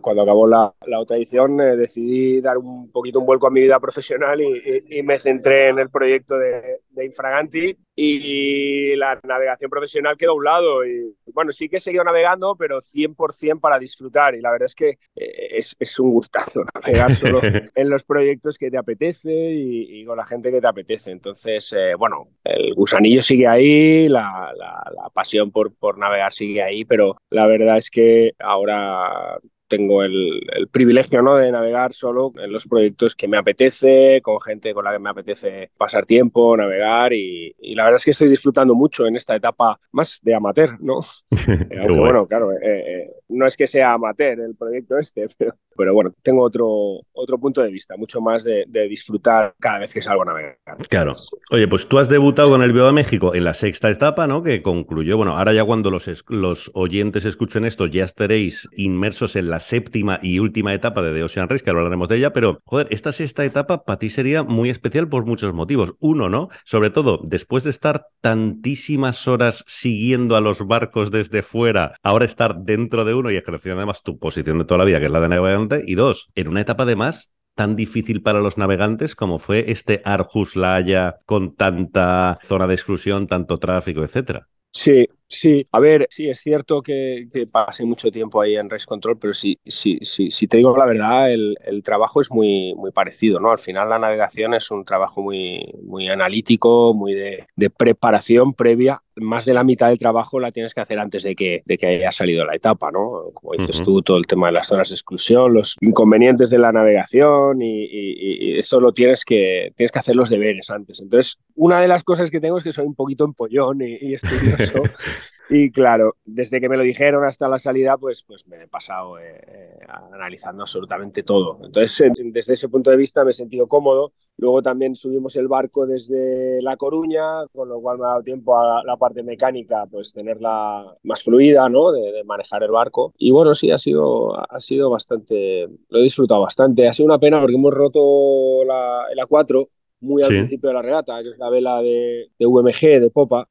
cuando 0.00 0.22
acabó 0.22 0.48
la, 0.48 0.74
la 0.86 0.98
otra 0.98 1.16
edición 1.16 1.60
eh, 1.60 1.76
decidí 1.76 2.40
dar 2.40 2.58
un 2.58 2.90
poquito 2.90 3.20
un 3.20 3.26
vuelco 3.26 3.46
a 3.46 3.50
mi 3.50 3.60
vida 3.60 3.78
profesional 3.78 4.40
y, 4.40 4.46
y, 4.46 4.98
y 4.98 5.02
me 5.04 5.18
centré 5.20 5.68
en 5.68 5.78
el 5.78 5.90
proyecto 5.90 6.36
de, 6.36 6.80
de, 6.98 7.06
Infraganti 7.06 7.76
y 7.94 8.96
la 8.96 9.18
navegación 9.24 9.70
profesional 9.70 10.16
quedó 10.16 10.32
a 10.32 10.34
un 10.34 10.44
lado. 10.44 10.86
Y 10.86 11.14
bueno, 11.32 11.52
sí 11.52 11.68
que 11.68 11.76
he 11.76 11.80
seguido 11.80 12.04
navegando, 12.04 12.56
pero 12.56 12.80
100% 12.80 13.60
para 13.60 13.78
disfrutar. 13.78 14.34
Y 14.34 14.40
la 14.40 14.50
verdad 14.50 14.66
es 14.66 14.74
que 14.74 14.90
eh, 15.16 15.56
es, 15.56 15.76
es, 15.78 15.98
un 15.98 16.10
gustazo 16.10 16.62
navegar 16.74 17.14
solo 17.16 17.40
en 17.42 17.90
los 17.90 18.04
proyectos 18.04 18.58
que 18.58 18.70
te 18.70 18.78
apetece 18.78 19.32
y, 19.32 20.00
y, 20.00 20.04
con 20.04 20.16
la 20.16 20.26
gente 20.26 20.50
que 20.50 20.60
te 20.60 20.66
apetece. 20.66 21.10
Entonces, 21.10 21.72
eh, 21.76 21.94
bueno, 21.94 22.28
el 22.44 22.74
gusanillo 22.74 23.22
sigue 23.22 23.46
ahí, 23.46 24.08
la, 24.08 24.52
la, 24.56 24.90
la 24.94 25.10
pasión 25.10 25.50
por, 25.50 25.74
por 25.74 25.98
navegar 25.98 26.32
sigue 26.32 26.62
ahí 26.62 26.84
pero 26.84 27.16
la 27.30 27.46
verdad 27.46 27.76
es 27.76 27.90
que 27.90 28.32
ahora 28.38 29.38
tengo 29.68 30.02
el, 30.02 30.40
el, 30.54 30.68
privilegio 30.68 31.22
¿no? 31.22 31.36
de 31.36 31.52
navegar 31.52 31.92
solo 31.92 32.32
en 32.36 32.52
los 32.52 32.66
proyectos 32.66 33.14
que 33.14 33.28
me 33.28 33.36
apetece, 33.36 34.20
con 34.22 34.40
gente 34.40 34.74
con 34.74 34.84
la 34.84 34.92
que 34.92 34.98
me 34.98 35.10
apetece 35.10 35.70
pasar 35.76 36.06
tiempo, 36.06 36.56
navegar 36.56 37.12
y, 37.12 37.54
y 37.60 37.74
la 37.74 37.84
verdad 37.84 37.96
es 37.96 38.04
que 38.04 38.10
estoy 38.12 38.28
disfrutando 38.28 38.74
mucho 38.74 39.06
en 39.06 39.16
esta 39.16 39.36
etapa 39.36 39.78
más 39.92 40.18
de 40.22 40.34
amateur, 40.34 40.76
¿no? 40.80 41.00
Aunque 41.30 41.76
bueno. 41.88 42.00
bueno, 42.00 42.26
claro, 42.26 42.52
eh, 42.52 42.58
eh, 42.62 43.10
no 43.28 43.46
es 43.46 43.56
que 43.56 43.66
sea 43.66 43.92
amateur 43.92 44.40
el 44.40 44.54
proyecto 44.54 44.96
este, 44.98 45.26
pero, 45.38 45.54
pero 45.76 45.94
bueno, 45.94 46.12
tengo 46.22 46.42
otro, 46.42 47.00
otro 47.12 47.38
punto 47.38 47.62
de 47.62 47.70
vista, 47.70 47.96
mucho 47.96 48.20
más 48.20 48.44
de, 48.44 48.66
disfrutar 48.88 49.54
cada 49.58 49.80
vez 49.80 49.92
que 49.92 50.00
salgo 50.00 50.22
a 50.22 50.26
navegar. 50.26 50.56
Claro. 50.88 51.14
Oye, 51.50 51.68
pues 51.68 51.88
tú 51.88 51.98
has 51.98 52.08
debutado 52.08 52.50
con 52.50 52.62
el 52.62 52.72
Viva 52.72 52.92
México 52.92 53.34
en 53.34 53.44
la 53.44 53.54
sexta 53.54 53.90
etapa, 53.90 54.26
¿no? 54.26 54.42
Que 54.42 54.62
concluyó, 54.62 55.16
bueno, 55.16 55.36
ahora 55.36 55.52
ya 55.52 55.64
cuando 55.64 55.90
los, 55.90 56.08
los 56.28 56.70
oyentes 56.74 57.24
escuchen 57.24 57.64
esto 57.64 57.86
ya 57.86 58.04
estaréis 58.04 58.68
inmersos 58.76 59.36
en 59.36 59.50
la 59.50 59.60
séptima 59.60 60.18
y 60.22 60.38
última 60.38 60.72
etapa 60.72 61.02
de 61.02 61.12
The 61.12 61.24
Ocean 61.24 61.48
Race, 61.48 61.62
que 61.62 61.70
hablaremos 61.70 62.08
de 62.08 62.16
ella, 62.16 62.32
pero 62.32 62.60
joder, 62.64 62.86
esta 62.90 63.12
sexta 63.12 63.44
etapa 63.44 63.84
para 63.84 63.98
ti 63.98 64.10
sería 64.10 64.42
muy 64.42 64.70
especial 64.70 65.08
por 65.08 65.26
muchos 65.26 65.52
motivos. 65.52 65.94
Uno, 65.98 66.28
¿no? 66.28 66.48
Sobre 66.64 66.90
todo, 66.90 67.20
después 67.24 67.64
de 67.64 67.70
estar 67.70 68.06
tantísimas 68.20 69.28
horas 69.28 69.64
siguiendo 69.66 70.36
a 70.36 70.40
los 70.40 70.66
barcos 70.66 71.10
desde 71.10 71.42
fuera, 71.42 71.94
ahora 72.02 72.24
estar 72.24 72.58
dentro 72.60 73.04
de 73.04 73.17
uno 73.18 73.30
y 73.30 73.36
ejerciendo 73.36 73.80
además 73.80 74.02
tu 74.02 74.18
posición 74.18 74.58
de 74.58 74.64
toda 74.64 74.78
la 74.78 74.84
vida, 74.84 74.98
que 75.00 75.06
es 75.06 75.12
la 75.12 75.20
de 75.20 75.28
navegante, 75.28 75.82
y 75.86 75.94
dos, 75.94 76.28
en 76.34 76.48
una 76.48 76.60
etapa 76.60 76.84
además 76.84 77.30
tan 77.54 77.74
difícil 77.74 78.22
para 78.22 78.38
los 78.38 78.56
navegantes 78.56 79.16
como 79.16 79.40
fue 79.40 79.70
este 79.72 80.00
Arjus 80.04 80.54
La 80.54 80.76
Haya 80.76 81.16
con 81.26 81.56
tanta 81.56 82.38
zona 82.44 82.68
de 82.68 82.74
exclusión, 82.74 83.26
tanto 83.26 83.58
tráfico, 83.58 84.04
etcétera. 84.04 84.46
Sí, 84.72 85.06
Sí, 85.30 85.66
a 85.72 85.78
ver, 85.78 86.06
sí, 86.10 86.28
es 86.30 86.40
cierto 86.40 86.80
que, 86.80 87.28
pasé 87.52 87.84
mucho 87.84 88.10
tiempo 88.10 88.40
ahí 88.40 88.56
en 88.56 88.70
Race 88.70 88.86
Control, 88.86 89.18
pero 89.18 89.34
sí, 89.34 89.58
sí, 89.66 89.98
sí, 90.00 90.30
sí 90.30 90.48
te 90.48 90.56
digo 90.56 90.74
la 90.74 90.86
verdad, 90.86 91.30
el, 91.30 91.82
trabajo 91.84 92.20
es 92.20 92.30
muy, 92.30 92.74
muy 92.74 92.92
parecido, 92.92 93.38
¿no? 93.38 93.50
Al 93.50 93.58
final 93.58 93.90
la 93.90 93.98
navegación 93.98 94.54
es 94.54 94.70
un 94.70 94.84
trabajo 94.84 95.22
muy, 95.22 95.74
muy 95.82 96.08
analítico, 96.08 96.94
muy 96.94 97.12
de, 97.12 97.46
de 97.56 97.70
preparación 97.70 98.54
previa 98.54 99.02
más 99.20 99.44
de 99.44 99.54
la 99.54 99.64
mitad 99.64 99.88
del 99.88 99.98
trabajo 99.98 100.40
la 100.40 100.52
tienes 100.52 100.74
que 100.74 100.80
hacer 100.80 100.98
antes 100.98 101.22
de 101.22 101.34
que, 101.34 101.62
de 101.64 101.78
que 101.78 101.86
haya 101.86 102.12
salido 102.12 102.44
la 102.44 102.54
etapa, 102.54 102.90
¿no? 102.90 103.30
Como 103.34 103.54
dices 103.54 103.82
tú, 103.82 104.02
todo 104.02 104.16
el 104.16 104.26
tema 104.26 104.48
de 104.48 104.54
las 104.54 104.66
zonas 104.66 104.88
de 104.88 104.94
exclusión, 104.94 105.52
los 105.54 105.76
inconvenientes 105.80 106.50
de 106.50 106.58
la 106.58 106.72
navegación 106.72 107.60
y, 107.62 108.58
eso 108.58 108.80
lo 108.80 108.92
tienes 108.92 109.24
que, 109.24 109.72
tienes 109.76 109.92
que 109.92 109.98
hacer 109.98 110.16
los 110.16 110.30
deberes 110.30 110.70
antes. 110.70 111.00
Entonces, 111.00 111.38
una 111.54 111.80
de 111.80 111.88
las 111.88 112.02
cosas 112.02 112.30
que 112.30 112.40
tengo 112.40 112.58
es 112.58 112.64
que 112.64 112.72
soy 112.72 112.86
un 112.86 112.94
poquito 112.94 113.24
empollón 113.24 113.82
y, 113.82 114.14
estudioso. 114.14 114.82
Y 115.50 115.70
claro, 115.70 116.16
desde 116.24 116.60
que 116.60 116.68
me 116.68 116.76
lo 116.76 116.82
dijeron 116.82 117.24
hasta 117.24 117.48
la 117.48 117.58
salida, 117.58 117.96
pues, 117.96 118.22
pues 118.22 118.46
me 118.46 118.62
he 118.64 118.68
pasado 118.68 119.18
eh, 119.18 119.40
eh, 119.46 119.78
analizando 120.12 120.62
absolutamente 120.62 121.22
todo. 121.22 121.58
Entonces, 121.64 122.12
desde 122.16 122.52
ese 122.52 122.68
punto 122.68 122.90
de 122.90 122.98
vista 122.98 123.24
me 123.24 123.30
he 123.30 123.34
sentido 123.34 123.66
cómodo. 123.66 124.12
Luego 124.36 124.62
también 124.62 124.94
subimos 124.94 125.36
el 125.36 125.48
barco 125.48 125.86
desde 125.86 126.60
La 126.60 126.76
Coruña, 126.76 127.46
con 127.52 127.68
lo 127.68 127.80
cual 127.80 127.98
me 127.98 128.04
ha 128.04 128.08
dado 128.08 128.22
tiempo 128.22 128.58
a 128.58 128.84
la 128.84 128.96
parte 128.98 129.22
mecánica, 129.22 129.86
pues 129.86 130.12
tenerla 130.12 130.94
más 131.04 131.22
fluida, 131.22 131.68
¿no? 131.68 131.92
De, 131.92 132.18
manejar 132.24 132.62
el 132.62 132.70
barco. 132.70 133.14
Y 133.16 133.30
bueno, 133.30 133.54
sí, 133.54 133.70
ha 133.70 133.78
sido, 133.78 134.34
ha 134.38 134.60
sido 134.60 134.90
bastante, 134.90 135.66
lo 135.88 135.98
he 135.98 136.02
disfrutado 136.02 136.42
bastante. 136.42 136.86
Ha 136.86 136.92
sido 136.92 137.06
una 137.06 137.18
pena 137.18 137.40
porque 137.40 137.54
hemos 137.54 137.72
roto 137.72 138.64
la, 138.66 139.06
el 139.10 139.18
A4 139.18 139.66
muy 140.00 140.22
al 140.22 140.28
principio 140.28 140.68
de 140.68 140.74
la 140.74 140.82
regata, 140.82 141.22
que 141.22 141.30
es 141.30 141.38
la 141.38 141.48
vela 141.48 141.80
de, 141.80 142.30
de 142.38 142.46
UMG, 142.46 143.00
de 143.00 143.10
popa 143.10 143.48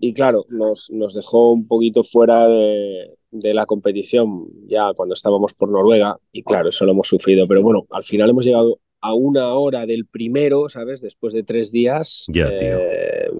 y 0.00 0.14
claro, 0.14 0.44
nos, 0.48 0.90
nos, 0.90 1.14
dejó 1.14 1.52
un 1.52 1.66
poquito 1.66 2.02
fuera 2.04 2.46
de, 2.46 3.10
de, 3.30 3.54
la 3.54 3.66
competición 3.66 4.46
ya 4.66 4.92
cuando 4.94 5.14
estábamos 5.14 5.52
por 5.54 5.70
Noruega. 5.70 6.16
Y 6.32 6.42
claro, 6.42 6.68
eso 6.68 6.84
lo 6.84 6.92
hemos 6.92 7.08
sufrido. 7.08 7.46
Pero 7.48 7.62
bueno, 7.62 7.86
al 7.90 8.02
final 8.02 8.30
hemos 8.30 8.44
llegado 8.44 8.78
a 9.00 9.14
una 9.14 9.54
hora 9.54 9.84
del 9.84 10.06
primero, 10.06 10.68
¿sabes? 10.68 11.00
Después 11.00 11.34
de 11.34 11.42
tres 11.42 11.72
días. 11.72 12.24
Ya, 12.28 12.48
tío. 12.56 12.78
Eh, 12.78 13.30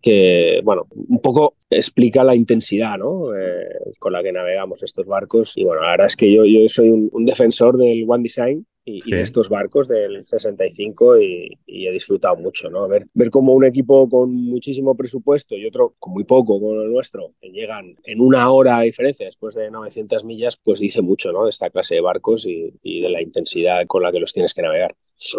que, 0.00 0.60
bueno, 0.62 0.86
un 0.92 1.20
poco 1.20 1.56
explica 1.68 2.22
la 2.22 2.36
intensidad, 2.36 2.96
¿no? 2.96 3.34
Eh, 3.36 3.92
con 3.98 4.12
la 4.12 4.22
que 4.22 4.32
navegamos 4.32 4.82
estos 4.82 5.08
barcos. 5.08 5.52
Y 5.56 5.64
bueno, 5.64 5.82
la 5.82 5.90
verdad 5.90 6.06
es 6.06 6.16
que 6.16 6.32
yo, 6.32 6.44
yo 6.44 6.60
soy 6.68 6.90
un, 6.90 7.10
un 7.12 7.24
defensor 7.26 7.76
del 7.76 8.04
One 8.08 8.22
Design 8.22 8.66
y, 8.84 9.10
de 9.10 9.20
estos 9.20 9.48
barcos 9.48 9.88
del 9.88 10.26
65 10.26 11.20
y, 11.20 11.58
he 11.66 11.92
disfrutado 11.92 12.36
mucho, 12.36 12.70
¿no? 12.70 12.86
Ver, 12.88 13.06
ver 13.14 13.30
cómo 13.30 13.54
un 13.54 13.64
equipo 13.64 14.08
con 14.08 14.34
muchísimo 14.34 14.96
presupuesto 14.96 15.56
y 15.56 15.66
otro 15.66 15.94
con 15.98 16.12
muy 16.12 16.24
poco, 16.24 16.60
como 16.60 16.80
el 16.80 16.92
nuestro, 16.92 17.34
que 17.40 17.50
llegan 17.50 17.96
en 18.04 18.20
una 18.20 18.50
hora 18.50 18.78
a 18.78 18.82
diferencia 18.82 19.26
después 19.26 19.54
de 19.54 19.70
900 19.70 20.24
millas, 20.24 20.56
pues 20.56 20.80
dice 20.80 21.02
mucho, 21.02 21.32
¿no? 21.32 21.44
De 21.44 21.50
esta 21.50 21.70
clase 21.70 21.96
de 21.96 22.00
barcos 22.00 22.46
y, 22.46 22.74
y 22.82 23.00
de 23.00 23.08
la 23.08 23.22
intensidad 23.22 23.86
con 23.86 24.02
la 24.02 24.12
que 24.12 24.20
los 24.20 24.32
tienes 24.32 24.54
que 24.54 24.62
navegar. 24.62 24.94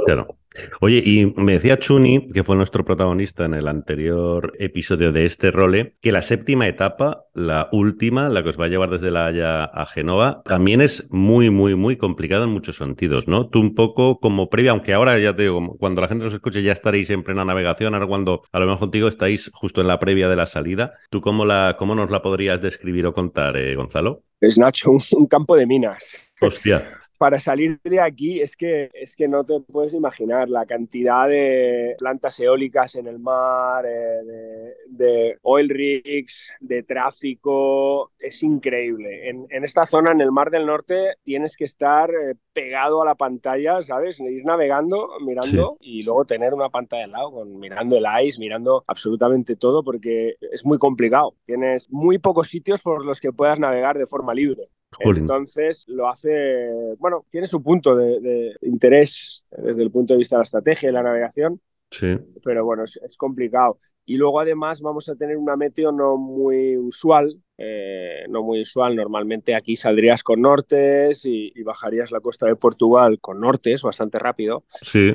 Claro. 0.06 0.38
Oye, 0.82 1.02
y 1.06 1.34
me 1.38 1.54
decía 1.54 1.80
Chuni, 1.80 2.28
que 2.28 2.44
fue 2.44 2.58
nuestro 2.58 2.84
protagonista 2.84 3.46
en 3.46 3.54
el 3.54 3.70
anterior 3.70 4.54
episodio 4.60 5.14
de 5.14 5.26
este 5.26 5.50
role, 5.50 5.94
que 6.02 6.12
la 6.12 6.22
séptima 6.22 6.68
etapa, 6.68 7.24
la 7.34 7.70
última, 7.72 8.28
la 8.28 8.44
que 8.44 8.50
os 8.50 8.60
va 8.60 8.66
a 8.66 8.68
llevar 8.68 8.90
desde 8.90 9.12
La 9.12 9.28
Haya 9.28 9.64
a 9.64 9.86
Genova, 9.86 10.42
también 10.44 10.82
es 10.82 11.08
muy, 11.10 11.50
muy, 11.50 11.76
muy 11.76 11.96
complicada 11.96 12.44
en 12.44 12.50
muchos 12.50 12.76
sentidos, 12.76 13.30
¿no? 13.30 13.48
Tú 13.48 13.62
un 13.62 13.76
poco 13.76 14.20
como 14.20 14.50
previa, 14.50 14.72
aunque 14.72 14.94
ahora 14.94 15.18
ya 15.20 15.34
te 15.36 15.44
digo, 15.44 15.78
cuando 15.78 16.02
la 16.02 16.10
gente 16.10 16.26
os 16.26 16.34
escuche 16.34 16.62
ya 16.62 16.74
estaréis 16.74 17.10
en 17.12 17.24
plena 17.24 17.46
navegación, 17.46 17.94
ahora 17.94 18.08
cuando 18.08 18.44
a 18.52 18.60
lo 18.60 18.66
mejor 18.66 18.80
contigo 18.80 19.08
estáis 19.08 19.50
justo 19.54 19.80
en 19.80 19.88
la 19.88 20.00
previa 20.00 20.28
de 20.28 20.36
la 20.36 20.48
salida, 20.48 20.94
¿tú 21.10 21.22
cómo, 21.22 21.46
la, 21.46 21.78
cómo 21.80 21.96
nos 21.96 22.12
la 22.12 22.22
podrías 22.22 22.62
describir 22.62 23.06
o 23.06 23.14
contar, 23.14 23.56
eh, 23.56 23.76
Gonzalo? 23.76 24.24
Es 24.42 24.58
Nacho, 24.58 24.92
un 24.92 25.28
campo 25.28 25.56
de 25.56 25.66
minas. 25.66 26.18
Hostia 26.42 27.01
para 27.22 27.40
salir 27.40 27.80
de 27.84 28.00
aquí 28.00 28.42
es 28.42 28.58
que, 28.58 28.90
es 28.96 29.16
que 29.16 29.28
no 29.28 29.44
te 29.44 29.60
puedes 29.60 29.94
imaginar 29.94 30.50
la 30.50 30.66
cantidad 30.66 31.28
de 31.28 31.96
plantas 32.00 32.40
eólicas 32.40 32.96
en 32.96 33.06
el 33.06 33.20
mar, 33.20 33.86
eh, 33.88 34.74
de, 34.88 35.38
oil 35.44 35.70
rigs, 35.70 36.52
de 36.60 36.82
tráfico, 36.82 38.12
es 38.18 38.42
increíble. 38.42 39.30
En, 39.30 39.64
esta 39.64 39.86
zona, 39.86 40.10
en 40.10 40.22
el 40.22 40.32
Mar 40.32 40.50
del 40.50 40.66
Norte, 40.66 41.14
tienes 41.22 41.56
que 41.56 41.66
estar 41.66 42.10
eh, 42.10 42.34
pegado 42.54 43.04
a 43.04 43.06
la 43.06 43.14
pantalla, 43.14 43.84
¿sabes? 43.84 44.20
Ir 44.20 44.44
navegando, 44.44 45.12
mirando 45.24 45.78
y 45.80 46.02
luego 46.02 46.26
tener 46.26 46.56
una 46.56 46.70
pantalla 46.70 47.04
al 47.04 47.12
lado, 47.12 47.34
con, 47.34 47.60
mirando 47.60 47.98
el 47.98 48.06
ice, 48.26 48.40
mirando 48.40 48.84
absolutamente 48.88 49.56
todo, 49.56 49.84
porque 49.84 50.38
es 50.40 50.66
muy 50.66 50.80
complicado. 50.80 51.36
Tienes 51.46 51.88
muy 51.92 52.18
pocos 52.18 52.48
sitios 52.48 52.82
por 52.82 53.06
los 53.06 53.20
que 53.20 53.32
puedas 53.32 53.60
navegar 53.60 54.00
de 54.00 54.08
forma 54.08 54.34
libre. 54.34 54.70
Entonces 55.00 55.86
lo 55.88 56.10
hace, 56.10 56.96
bueno, 56.98 57.26
tiene 57.30 57.48
su 57.48 57.64
punto 57.64 57.96
de, 57.96 58.56
interés 58.62 59.44
desde 59.52 59.84
el 59.84 59.92
punto 59.92 60.14
de 60.14 60.20
vista 60.20 60.36
de 60.36 60.40
la 60.40 60.44
estrategia 60.44 60.90
y 60.90 60.94
la 60.94 61.04
navegación, 61.04 61.62
sí. 61.90 62.18
pero 62.44 62.66
bueno, 62.66 62.84
es, 62.84 63.18
complicado. 63.18 63.80
Y 64.06 64.18
luego 64.18 64.40
además 64.40 64.82
vamos 64.82 65.08
a 65.10 65.16
tener 65.16 65.38
una 65.38 65.56
meteo 65.56 65.92
no 65.92 66.18
muy 66.18 66.76
usual, 66.78 67.40
eh, 67.58 68.26
no 68.30 68.42
muy 68.44 68.62
usual. 68.62 68.96
Normalmente 68.96 69.56
aquí 69.56 69.76
saldrías 69.76 70.24
con 70.24 70.42
nortes 70.42 71.24
y, 71.26 71.54
y, 71.56 71.64
bajarías 71.64 72.12
la 72.12 72.20
costa 72.20 72.48
de 72.48 72.56
Portugal 72.56 73.20
con 73.22 73.40
nortes 73.40 73.84
bastante 73.84 74.20
rápido. 74.20 74.66
Sí. 74.82 75.14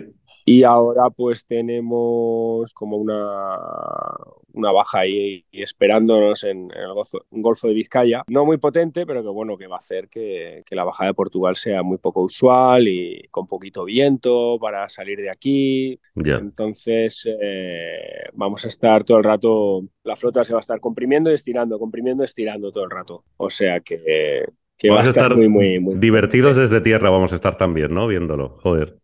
Y 0.49 0.63
ahora 0.63 1.11
pues 1.11 1.45
tenemos 1.45 2.73
como 2.73 2.99
una, 2.99 3.59
una 4.53 4.71
baja 4.71 5.01
ahí 5.01 5.45
esperándonos 5.51 6.45
en, 6.45 6.71
el 6.71 7.43
Golfo, 7.43 7.67
de 7.67 7.75
Vizcaya. 7.75 8.23
No 8.29 8.45
muy 8.45 8.57
potente, 8.57 9.05
pero 9.07 9.25
que 9.25 9.29
bueno, 9.29 9.59
que 9.59 9.67
va 9.67 9.75
a 9.75 9.81
hacer 9.81 10.09
que, 10.09 10.63
la 10.71 10.85
bajada 10.85 11.11
de 11.11 11.15
Portugal 11.15 11.57
sea 11.57 11.83
muy 11.83 11.99
poco 11.99 12.23
usual 12.23 12.87
y 12.87 13.27
con 13.33 13.49
poquito 13.49 13.85
viento 13.85 14.57
para 14.61 14.89
salir 14.89 15.19
de 15.19 15.31
aquí. 15.31 15.99
Entonces 16.15 17.29
eh, 17.43 18.29
vamos 18.35 18.65
a 18.65 18.69
estar 18.69 19.03
todo 19.03 19.19
el 19.19 19.25
rato, 19.25 19.83
la 20.05 20.15
flota 20.15 20.45
se 20.45 20.53
va 20.53 20.61
a 20.61 20.61
estar 20.61 20.79
comprimiendo 20.79 21.29
y 21.29 21.35
estirando, 21.35 21.77
comprimiendo 21.81 22.23
y 22.23 22.27
estirando 22.27 22.71
todo 22.71 22.85
el 22.85 22.91
rato. 22.91 23.25
O 23.37 23.51
sea 23.51 23.81
que... 23.81 24.45
que 24.79 24.91
va 24.91 25.01
a 25.01 25.05
estar, 25.05 25.35
muy, 25.35 25.49
muy, 25.49 25.81
muy 25.81 25.97
divertidos 25.97 26.57
desde 26.57 26.81
tierra, 26.81 27.11
vamos 27.11 27.33
a 27.33 27.35
estar 27.35 27.59
también, 27.59 27.93
¿no? 27.93 28.07
Viéndolo, 28.07 28.61
joder. 28.63 29.01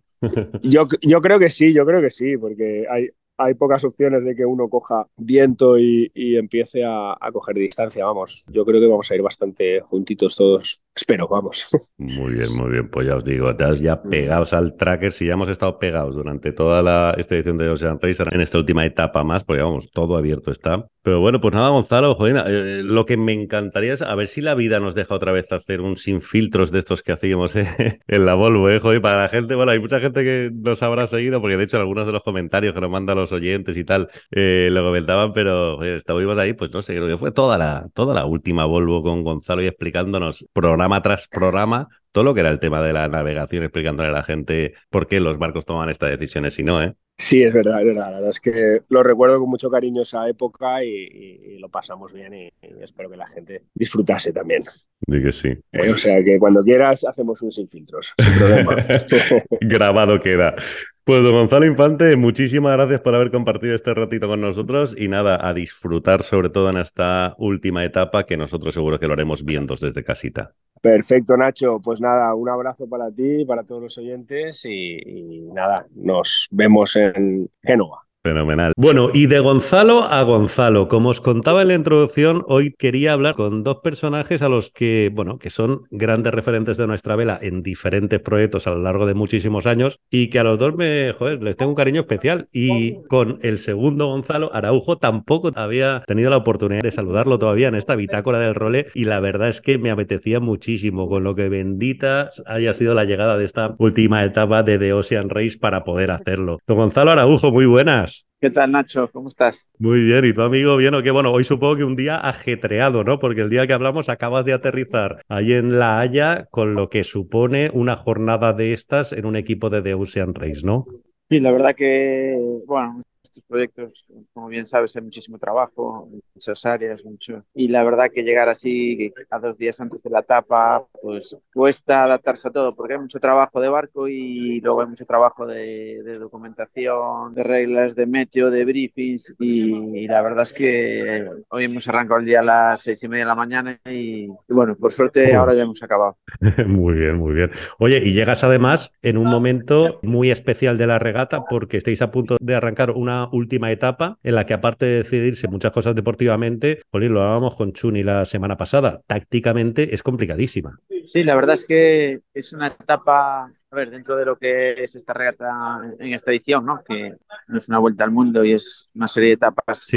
Yo, 0.63 0.87
yo 1.01 1.21
creo 1.21 1.39
que 1.39 1.51
sí, 1.51 1.73
yo 1.73 1.85
creo 1.85 2.01
que 2.01 2.11
sí, 2.11 2.37
porque 2.37 2.87
hay, 2.89 3.09
hay 3.37 3.55
pocas 3.55 3.85
opciones 3.85 4.25
de 4.25 4.35
que 4.37 4.45
uno 4.45 4.69
coja 4.69 5.07
viento 5.17 5.79
y, 5.79 6.11
empiece 6.15 6.85
a, 6.85 7.17
a, 7.21 7.33
coger 7.33 7.57
distancia. 7.57 8.05
Vamos, 8.05 8.45
yo 8.49 8.65
creo 8.65 8.81
que 8.81 8.87
vamos 8.87 9.11
a 9.11 9.15
ir 9.15 9.23
bastante 9.23 9.81
juntitos 9.81 10.37
todos 10.37 10.83
Espero, 10.95 11.27
vamos. 11.27 11.71
Muy 11.97 12.35
bien, 12.35 12.49
muy 12.59 12.71
bien. 12.71 12.91
Pues 12.91 13.07
ya 13.07 13.17
os 13.17 13.25
digo, 13.25 13.51
ya 13.81 14.03
pegados 14.03 14.53
al 14.53 14.77
tracker, 14.77 15.13
si 15.13 15.27
ya 15.27 15.33
hemos 15.33 15.49
estado 15.49 15.79
pegados 15.79 16.15
durante 16.15 16.53
toda 16.53 16.83
la, 16.83 17.15
esta 17.17 17.35
edición 17.35 17.57
de 17.57 17.71
Ocean 17.71 17.99
Racer, 18.01 18.29
en 18.33 18.41
esta 18.41 18.59
última 18.59 18.85
etapa 18.85 19.25
más, 19.25 19.45
porque 19.45 19.63
vamos, 19.63 19.91
todo 19.91 20.17
abierto 20.17 20.51
está. 20.51 20.87
Pero 21.03 21.19
bueno, 21.21 21.41
pues 21.41 21.53
nada, 21.53 21.71
Gonzalo, 21.71 22.15
joder, 22.15 22.45
eh, 22.47 22.83
lo 22.85 23.05
que 23.07 23.17
me 23.17 23.33
encantaría 23.33 23.93
es 23.93 24.03
a 24.03 24.15
ver 24.15 24.29
si 24.29 24.41
la 24.41 24.55
vida 24.55 24.79
nos 24.79 24.95
deja 24.95 25.15
otra 25.15 25.33
vez 25.33 25.51
hacer 25.51 25.81
un 25.81 25.97
sin 25.97 26.21
filtros 26.21 26.71
de 26.71 26.79
estos 26.79 27.03
que 27.03 27.11
hacíamos 27.11 27.57
eh, 27.57 27.99
en 28.07 28.25
la 28.25 28.35
Volvo, 28.35 28.71
eh, 28.71 28.79
joder, 28.79 29.03
para 29.03 29.23
la 29.23 29.29
gente, 29.29 29.57
bueno, 29.57 29.73
hay 29.73 29.81
mucha 29.81 29.99
gente 29.99 30.23
que 30.23 30.51
nos 30.53 30.81
habrá 30.83 31.09
seguido, 31.09 31.41
porque 31.41 31.57
de 31.57 31.65
hecho 31.65 31.77
algunos 31.79 32.07
de 32.07 32.13
los 32.13 32.23
comentarios 32.23 32.73
que 32.73 32.81
nos 32.81 32.91
mandan 32.91 33.17
los 33.17 33.33
oyentes 33.33 33.77
y 33.77 33.85
tal 33.85 34.11
eh, 34.31 34.69
lo 34.71 34.85
comentaban, 34.85 35.33
pero 35.33 35.77
joder, 35.77 35.97
estábamos 35.97 36.39
ahí, 36.39 36.53
pues 36.53 36.71
no 36.73 36.83
sé, 36.83 36.95
creo 36.95 37.09
que 37.09 37.19
fue 37.19 37.33
toda 37.33 37.59
la, 37.59 37.89
toda 37.95 38.15
la 38.15 38.25
última 38.25 38.65
Volvo 38.65 39.03
con 39.03 39.25
Gonzalo 39.25 39.63
y 39.63 39.67
explicándonos 39.67 40.47
programa 40.53 41.03
tras 41.03 41.27
programa 41.27 41.89
todo 42.13 42.25
lo 42.25 42.35
que 42.35 42.41
era 42.41 42.51
el 42.51 42.61
tema 42.61 42.81
de 42.83 42.93
la 42.93 43.09
navegación, 43.09 43.65
explicándole 43.65 44.11
a 44.11 44.13
la 44.13 44.23
gente 44.23 44.75
por 44.91 45.09
qué 45.09 45.19
los 45.19 45.39
barcos 45.39 45.65
toman 45.65 45.89
estas 45.89 46.11
decisiones 46.11 46.59
y 46.59 46.63
no, 46.63 46.83
¿eh? 46.83 46.95
Sí, 47.19 47.43
es 47.43 47.53
verdad, 47.53 47.81
es 47.81 47.87
verdad. 47.87 48.11
La 48.11 48.17
verdad 48.17 48.31
es 48.31 48.41
que 48.41 48.83
lo 48.89 49.03
recuerdo 49.03 49.39
con 49.39 49.49
mucho 49.49 49.71
cariño 49.71 50.03
esa 50.03 50.29
época 50.29 50.83
y, 50.85 51.59
lo 51.59 51.69
pasamos 51.69 52.13
bien 52.13 52.35
y, 52.35 52.53
espero 52.81 53.09
que 53.09 53.17
la 53.17 53.29
gente 53.29 53.63
disfrutase 53.75 54.33
también. 54.33 54.63
Dí 55.07 55.23
que 55.23 55.33
sí. 55.33 55.49
Eh, 55.73 55.91
o 55.91 55.97
sea 55.97 56.23
que 56.25 56.39
cuando 56.39 56.61
quieras 56.63 57.05
hacemos 57.05 57.41
un 57.43 57.53
sin 57.53 57.69
filtros, 57.69 58.13
sin 58.19 58.39
problema. 58.39 58.77
Grabado 59.61 60.21
queda. 60.21 60.57
Pues 61.05 61.23
don 61.25 61.33
Gonzalo 61.33 61.67
Infante, 61.67 62.15
muchísimas 62.15 62.75
gracias 62.75 63.01
por 63.01 63.15
haber 63.17 63.33
compartido 63.33 63.75
este 63.75 63.93
ratito 63.93 64.29
con 64.29 64.41
nosotros 64.41 64.95
y 64.97 65.09
nada, 65.09 65.49
a 65.49 65.53
disfrutar 65.53 66.23
sobre 66.23 66.49
todo 66.49 66.71
en 66.71 66.77
esta 66.77 67.35
última 67.39 67.85
etapa 67.85 68.25
que 68.25 68.37
nosotros 68.37 68.73
seguro 68.73 69.01
que 69.01 69.09
lo 69.09 69.15
haremos 69.15 69.45
viendo 69.45 69.75
desde 69.75 70.05
casita. 70.05 70.55
Perfecto, 70.83 71.37
Nacho. 71.37 71.81
Pues 71.81 72.01
nada, 72.01 72.35
un 72.35 72.49
abrazo 72.49 72.89
para 72.89 73.09
ti, 73.13 73.45
para 73.45 73.63
todos 73.63 73.83
los 73.83 73.99
oyentes 73.99 74.65
y, 74.65 75.49
nada, 75.53 75.87
nos 75.95 76.49
vemos 76.51 76.97
en 76.97 77.49
Génova. 77.63 78.03
Fenomenal. 78.25 78.73
Bueno, 78.77 79.11
y 79.13 79.27
de 79.27 79.41
Gonzalo 79.41 80.05
a 80.05 80.23
Gonzalo, 80.23 80.87
como 80.87 81.09
os 81.09 81.21
contaba 81.21 81.63
en 81.63 81.69
la 81.69 81.75
introducción, 81.75 82.45
hoy 82.47 82.73
quería 82.79 83.15
hablar 83.15 83.35
con 83.35 83.65
dos 83.65 83.79
personajes 83.83 84.43
a 84.43 84.49
los 84.49 84.71
que, 84.71 85.11
bueno, 85.13 85.39
que 85.39 85.51
son 85.51 85.83
grandes 85.91 86.33
referentes 86.33 86.77
de 86.77 86.87
nuestra 86.87 87.17
vela 87.17 87.37
en 87.43 87.65
diferentes 87.65 88.21
proyectos 88.21 88.69
a 88.69 88.71
lo 88.71 88.79
largo 88.79 89.07
de 89.07 89.15
muchísimos 89.15 89.67
años 89.67 89.99
y 90.09 90.31
que 90.31 90.39
a 90.39 90.45
los 90.45 90.57
dos 90.61 90.77
me, 90.77 91.13
joder, 91.19 91.43
les 91.43 91.57
tengo 91.57 91.73
un 91.73 91.77
cariño 91.77 92.03
especial. 92.03 92.47
Y 92.53 93.03
con 93.09 93.41
el 93.43 93.59
segundo 93.59 94.07
Gonzalo 94.07 94.55
Araujo 94.55 94.99
tampoco 94.99 95.51
había 95.57 96.05
tenido 96.07 96.31
la 96.31 96.37
oportunidad 96.37 96.83
de 96.83 96.93
saludarlo 96.93 97.41
todavía 97.41 97.67
en 97.67 97.75
esta 97.75 97.97
bitácora 97.97 98.39
del 98.39 98.55
role 98.55 98.87
y 98.95 99.05
la 99.05 99.19
verdad 99.19 99.49
es 99.49 99.61
que 99.61 99.79
me 99.79 99.91
apetecía 99.91 100.39
muchísimo 100.39 101.09
con 101.09 101.25
lo 101.25 101.35
que 101.35 101.49
bendita 101.49 102.31
haya 102.47 102.73
sido 102.73 102.95
la 102.95 103.05
llegada 103.05 103.37
de 103.37 103.47
esta 103.47 103.75
última 103.79 104.23
etapa 104.23 104.63
de 104.63 104.79
The 104.79 104.93
Ocean 104.93 105.29
Race 105.29 105.59
para 105.59 105.83
poder 105.83 106.13
hacerlo. 106.13 106.61
Don 106.69 106.77
Gonzalo 106.77 107.11
Araujo, 107.11 107.51
muy 107.51 107.67
buenas. 107.67 108.12
¿Qué 108.41 108.51
tal, 108.51 108.73
Nacho? 108.73 109.09
¿Cómo 109.13 109.29
estás? 109.29 109.69
Muy 109.79 110.03
bien, 110.05 110.25
y 110.25 110.33
tu 110.33 110.43
amigo, 110.43 110.77
bien, 110.77 110.95
o 110.95 111.03
qué 111.03 111.11
bueno, 111.11 111.33
hoy 111.33 111.45
supongo 111.45 111.77
que 111.77 111.85
un 111.85 111.97
día 111.97 112.17
ajetreado, 112.17 113.05
¿no? 113.05 113.19
Porque 113.19 113.43
el 113.43 113.51
día 113.51 113.67
que 113.67 113.73
hablamos 113.73 114.09
acabas 114.09 114.45
de 114.45 114.53
aterrizar 114.53 115.23
ahí 115.29 115.53
en 115.53 115.79
La 115.79 116.01
Haya, 116.01 116.47
con 116.51 116.75
lo 116.75 116.89
que 116.89 117.05
supone 117.05 117.71
una 117.73 117.97
jornada 117.97 118.53
de 118.53 118.73
estas 118.73 119.13
en 119.13 119.27
un 119.27 119.37
equipo 119.37 119.71
de 119.71 119.83
The 119.83 119.95
Ocean 119.95 120.35
Race, 120.35 120.63
¿no? 120.65 120.87
Sí, 121.31 121.41
la 121.41 121.53
verdad 121.53 121.75
que, 121.75 122.37
bueno, 122.67 123.03
estos 123.23 123.45
proyectos, 123.45 124.05
como 124.33 124.49
bien 124.49 124.67
sabes, 124.67 124.97
hay 124.97 125.03
muchísimo 125.03 125.39
trabajo, 125.39 126.09
muchas 126.35 126.67
áreas, 126.67 127.05
mucho. 127.05 127.45
Y 127.55 127.69
la 127.69 127.85
verdad 127.85 128.11
que 128.13 128.23
llegar 128.23 128.49
así 128.49 129.13
a 129.31 129.39
dos 129.39 129.57
días 129.57 129.81
antes 129.81 130.03
de 130.03 130.11
la 130.11 130.21
etapa, 130.21 130.85
pues 131.01 131.37
cuesta 131.55 132.05
adaptarse 132.05 132.49
a 132.49 132.51
todo, 132.51 132.73
porque 132.73 132.95
hay 132.95 133.01
mucho 133.01 133.21
trabajo 133.21 133.61
de 133.61 133.69
barco 133.69 134.09
y 134.09 134.61
luego 134.61 134.83
hay 134.83 134.89
mucho 134.89 135.07
trabajo 135.07 135.47
de, 135.47 136.03
documentación, 136.19 137.35
de 137.35 137.43
reglas, 137.43 137.95
de 137.95 138.07
meteo, 138.07 138.51
de 138.51 138.65
briefings. 138.65 139.35
Y, 139.39 140.07
la 140.09 140.21
verdad 140.21 140.43
es 140.43 140.53
que 140.53 141.27
hoy 141.49 141.65
hemos 141.65 141.89
arrancado 141.89 142.21
el 142.21 142.27
día 142.27 142.41
a 142.41 142.43
las 142.43 142.83
seis 142.83 143.03
y 143.05 143.09
media 143.09 143.25
de 143.25 143.29
la 143.29 143.35
mañana 143.35 143.81
y, 143.87 144.29
bueno, 144.49 144.77
por 144.77 144.93
suerte 144.93 145.35
ahora 145.35 145.55
ya 145.55 145.63
hemos 145.63 145.83
acabado. 145.83 146.17
muy 146.67 146.95
bien, 146.95 147.17
muy 147.17 147.35
bien. 147.35 147.51
Oye, 147.79 147.99
y 148.05 148.13
llegas 148.13 148.43
además 148.43 148.93
en 149.01 149.17
un 149.17 149.29
momento 149.29 150.01
muy 150.03 150.31
especial 150.31 150.77
de 150.77 150.87
la 150.87 150.99
regata 150.99 151.45
porque 151.49 151.77
estáis 151.77 152.03
a 152.03 152.11
punto 152.11 152.37
de 152.41 152.55
arrancar 152.55 152.91
una 152.91 153.12
última 153.33 153.71
etapa 153.71 154.19
en 154.23 154.35
la 154.35 154.47
que 154.47 154.55
aparte 154.55 154.87
de 154.87 154.99
decidirse 154.99 155.49
muchas 155.49 155.73
cosas 155.73 155.95
deportivamente, 155.95 156.81
lo 156.93 157.21
hablábamos 157.21 157.57
con 157.57 157.73
Chuni 157.73 158.03
la 158.03 158.25
semana 158.25 158.57
pasada, 158.57 159.01
tácticamente 159.07 159.95
es 159.95 160.03
complicadísima. 160.03 160.79
Sí, 161.05 161.25
la 161.25 161.35
verdad 161.35 161.55
es 161.55 161.67
que 161.67 162.21
es 162.33 162.53
una 162.53 162.69
etapa 162.69 163.53
a 163.73 163.77
ver, 163.77 163.91
dentro 163.91 164.17
de 164.17 164.27
lo 164.27 164.37
que 164.37 164.73
es 164.73 164.95
esta 164.95 165.15
regata 165.15 165.81
en 165.99 166.13
esta 166.13 166.31
edición, 166.31 166.67
¿no? 166.67 166.83
que 166.87 167.17
no 167.49 167.59
es 167.59 167.69
una 167.71 167.79
vuelta 167.79 168.05
al 168.05 168.11
mundo 168.11 168.45
y 168.45 168.53
es 168.53 168.91
una 168.95 169.09
serie 169.09 169.31
de 169.31 169.35
etapas 169.37 169.89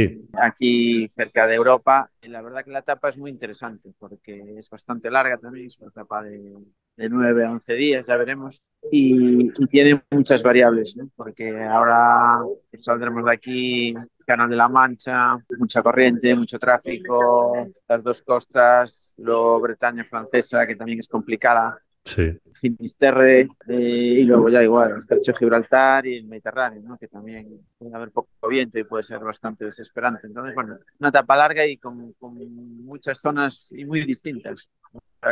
aquí 0.42 1.12
cerca 1.14 1.46
de 1.46 1.56
Europa, 1.56 2.10
la 2.22 2.42
verdad 2.42 2.64
que 2.64 2.72
la 2.72 2.80
etapa 2.80 3.10
es 3.10 3.18
muy 3.18 3.32
interesante 3.32 3.92
porque 4.00 4.56
es 4.58 4.70
bastante 4.70 5.12
larga 5.12 5.38
también, 5.38 5.68
es 5.68 5.78
una 5.80 5.90
etapa 5.90 6.24
de, 6.24 6.54
de 6.96 7.10
9 7.10 7.46
a 7.46 7.52
11 7.52 7.74
días, 7.74 8.08
ya 8.08 8.16
veremos, 8.18 8.64
y, 8.92 9.52
tiene 9.68 10.04
muchas 10.12 10.42
variables, 10.44 10.96
¿no? 10.96 11.10
porque 11.16 11.64
ahora 11.64 12.40
saldremos 12.78 13.25
de 13.25 13.34
aquí 13.34 13.94
Canal 14.25 14.50
de 14.50 14.56
la 14.56 14.68
Mancha, 14.68 15.38
mucha 15.58 15.84
corriente, 15.84 16.36
mucho 16.36 16.58
tráfico, 16.58 17.54
las 17.88 18.04
dos 18.04 18.22
costas, 18.22 19.14
lo 19.18 19.60
Bretaña 19.60 20.04
francesa, 20.04 20.66
que 20.66 20.75
también 20.75 21.00
es 21.00 21.08
complicada, 21.08 21.80
Sí. 22.06 22.38
Finisterre 22.54 23.48
eh, 23.68 23.80
y 23.80 24.24
luego 24.25 24.48
ya 24.50 24.62
igual, 24.62 24.96
Estrecho 24.96 25.32
de 25.32 25.38
Gibraltar 25.40 26.06
y 26.06 26.18
el 26.18 26.28
Mediterráneo, 26.28 26.84
¿no? 26.84 27.00
que 27.00 27.08
también 27.08 27.66
puede 27.80 27.96
haber 27.96 28.12
poco 28.12 28.30
viento 28.48 28.78
y 28.78 28.84
puede 28.84 29.02
ser 29.02 29.18
bastante 29.22 29.66
desesperante. 29.66 30.28
Entonces, 30.28 30.54
bueno, 30.54 30.78
una 31.00 31.10
etapa 31.10 31.36
larga 31.36 31.66
y 31.66 31.78
con, 31.78 32.14
con 32.14 32.36
muchas 32.86 33.20
zonas 33.20 33.72
y 33.72 33.86
muy 33.86 34.06
distintas 34.06 34.70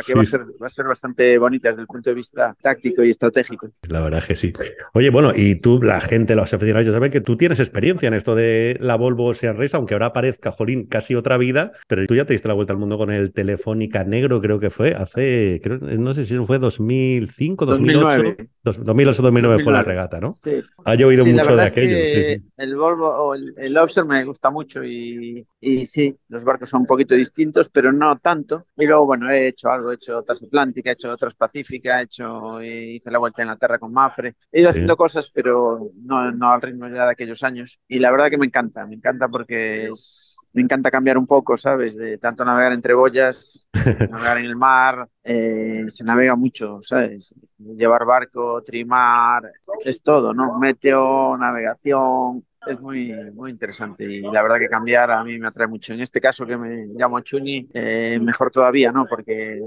que 0.06 0.14
va, 0.14 0.22
a 0.22 0.24
ser, 0.24 0.40
va 0.40 0.66
a 0.66 0.70
ser 0.70 0.86
bastante 0.86 1.36
bonita 1.38 1.68
desde 1.68 1.82
el 1.82 1.86
punto 1.86 2.10
de 2.10 2.14
vista 2.14 2.56
táctico 2.60 3.02
y 3.02 3.10
estratégico. 3.10 3.68
La 3.88 4.00
verdad 4.00 4.20
es 4.20 4.26
que 4.26 4.36
sí. 4.36 4.52
Oye, 4.92 5.10
bueno, 5.10 5.32
y 5.34 5.56
tú, 5.60 5.80
la 5.82 6.00
gente, 6.00 6.34
los 6.34 6.52
aficionados 6.52 6.86
ya 6.86 6.92
saben 6.92 7.10
que 7.10 7.20
tú 7.20 7.36
tienes 7.36 7.60
experiencia 7.60 8.06
en 8.06 8.14
esto 8.14 8.34
de 8.34 8.76
la 8.80 8.96
Volvo 8.96 9.26
Ocean 9.26 9.56
Race, 9.56 9.76
aunque 9.76 9.94
ahora 9.94 10.12
parezca, 10.12 10.52
jolín, 10.52 10.86
casi 10.86 11.14
otra 11.14 11.36
vida, 11.38 11.72
pero 11.88 12.06
tú 12.06 12.14
ya 12.14 12.24
te 12.24 12.32
diste 12.32 12.48
la 12.48 12.54
vuelta 12.54 12.72
al 12.72 12.78
mundo 12.78 12.98
con 12.98 13.10
el 13.10 13.32
Telefónica 13.32 14.04
Negro, 14.04 14.40
creo 14.40 14.60
que 14.60 14.70
fue, 14.70 14.94
hace, 14.94 15.60
creo, 15.62 15.78
no 15.78 16.14
sé 16.14 16.26
si 16.26 16.36
fue 16.38 16.58
2005, 16.58 17.66
2008. 17.66 18.04
2009. 18.04 18.48
2008, 18.64 19.22
2009 19.22 19.62
fue 19.62 19.72
la 19.72 19.82
regata, 19.82 20.20
¿no? 20.20 20.32
Sí. 20.32 20.60
Ha 20.84 20.94
llovido 20.94 21.26
mucho 21.26 21.54
de 21.54 21.62
aquello. 21.62 21.96
Sí, 21.96 22.42
el 22.56 22.76
Volvo 22.76 23.08
o 23.08 23.34
el, 23.34 23.54
el 23.58 23.74
Lobster 23.74 24.04
me 24.04 24.24
gusta 24.24 24.50
mucho 24.50 24.82
y, 24.82 25.46
y 25.60 25.86
sí, 25.86 26.16
los 26.28 26.42
barcos 26.44 26.70
son 26.70 26.82
un 26.82 26.86
poquito 26.86 27.14
distintos, 27.14 27.68
pero 27.68 27.92
no 27.92 28.18
tanto. 28.18 28.66
Y 28.76 28.86
luego, 28.86 29.06
bueno, 29.06 29.30
he 29.30 29.48
hecho 29.48 29.70
algo 29.70 29.83
he 29.90 29.94
hecho 29.94 30.22
transatlántica, 30.22 30.90
he 30.90 30.92
hecho 30.94 31.16
transpacífica, 31.16 32.00
he 32.00 32.04
hecho, 32.04 32.62
hice 32.62 33.10
la 33.10 33.18
vuelta 33.18 33.42
en 33.42 33.48
la 33.48 33.56
Tierra 33.56 33.78
con 33.78 33.92
Mafre. 33.92 34.36
He 34.50 34.60
ido 34.60 34.70
haciendo 34.70 34.96
cosas, 34.96 35.30
pero 35.32 35.90
no, 36.02 36.30
no 36.32 36.50
al 36.50 36.62
ritmo 36.62 36.88
ya 36.88 37.04
de 37.06 37.12
aquellos 37.12 37.42
años. 37.42 37.78
Y 37.88 37.98
la 37.98 38.10
verdad 38.10 38.30
que 38.30 38.38
me 38.38 38.46
encanta, 38.46 38.86
me 38.86 38.94
encanta 38.96 39.28
porque 39.28 39.86
es, 39.86 40.36
me 40.52 40.62
encanta 40.62 40.90
cambiar 40.90 41.18
un 41.18 41.26
poco, 41.26 41.56
¿sabes? 41.56 41.96
De 41.96 42.18
tanto 42.18 42.44
navegar 42.44 42.72
entre 42.72 42.94
boyas, 42.94 43.68
navegar 44.10 44.38
en 44.38 44.44
el 44.44 44.56
mar, 44.56 45.08
eh, 45.22 45.84
se 45.88 46.04
navega 46.04 46.36
mucho, 46.36 46.78
¿sabes? 46.82 47.34
Llevar 47.58 48.06
barco, 48.06 48.62
trimar, 48.62 49.50
es 49.84 50.02
todo, 50.02 50.32
¿no? 50.32 50.58
Meteo, 50.58 51.36
navegación, 51.36 52.44
es 52.66 52.80
muy, 52.80 53.12
muy 53.32 53.50
interesante 53.50 54.04
y 54.04 54.20
la 54.20 54.42
verdad 54.42 54.58
que 54.58 54.68
cambiar 54.68 55.10
a 55.10 55.22
mí 55.24 55.38
me 55.38 55.48
atrae 55.48 55.66
mucho. 55.66 55.92
En 55.92 56.00
este 56.00 56.20
caso 56.20 56.46
que 56.46 56.56
me 56.56 56.86
llamo 56.94 57.20
Chuni, 57.20 57.68
eh, 57.72 58.18
mejor 58.20 58.50
todavía, 58.50 58.92
¿no? 58.92 59.06
Porque 59.06 59.60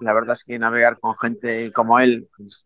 la 0.00 0.12
verdad 0.12 0.32
es 0.32 0.44
que 0.44 0.58
navegar 0.58 0.98
con 0.98 1.14
gente 1.16 1.70
como 1.72 1.98
él, 1.98 2.28
pues, 2.36 2.64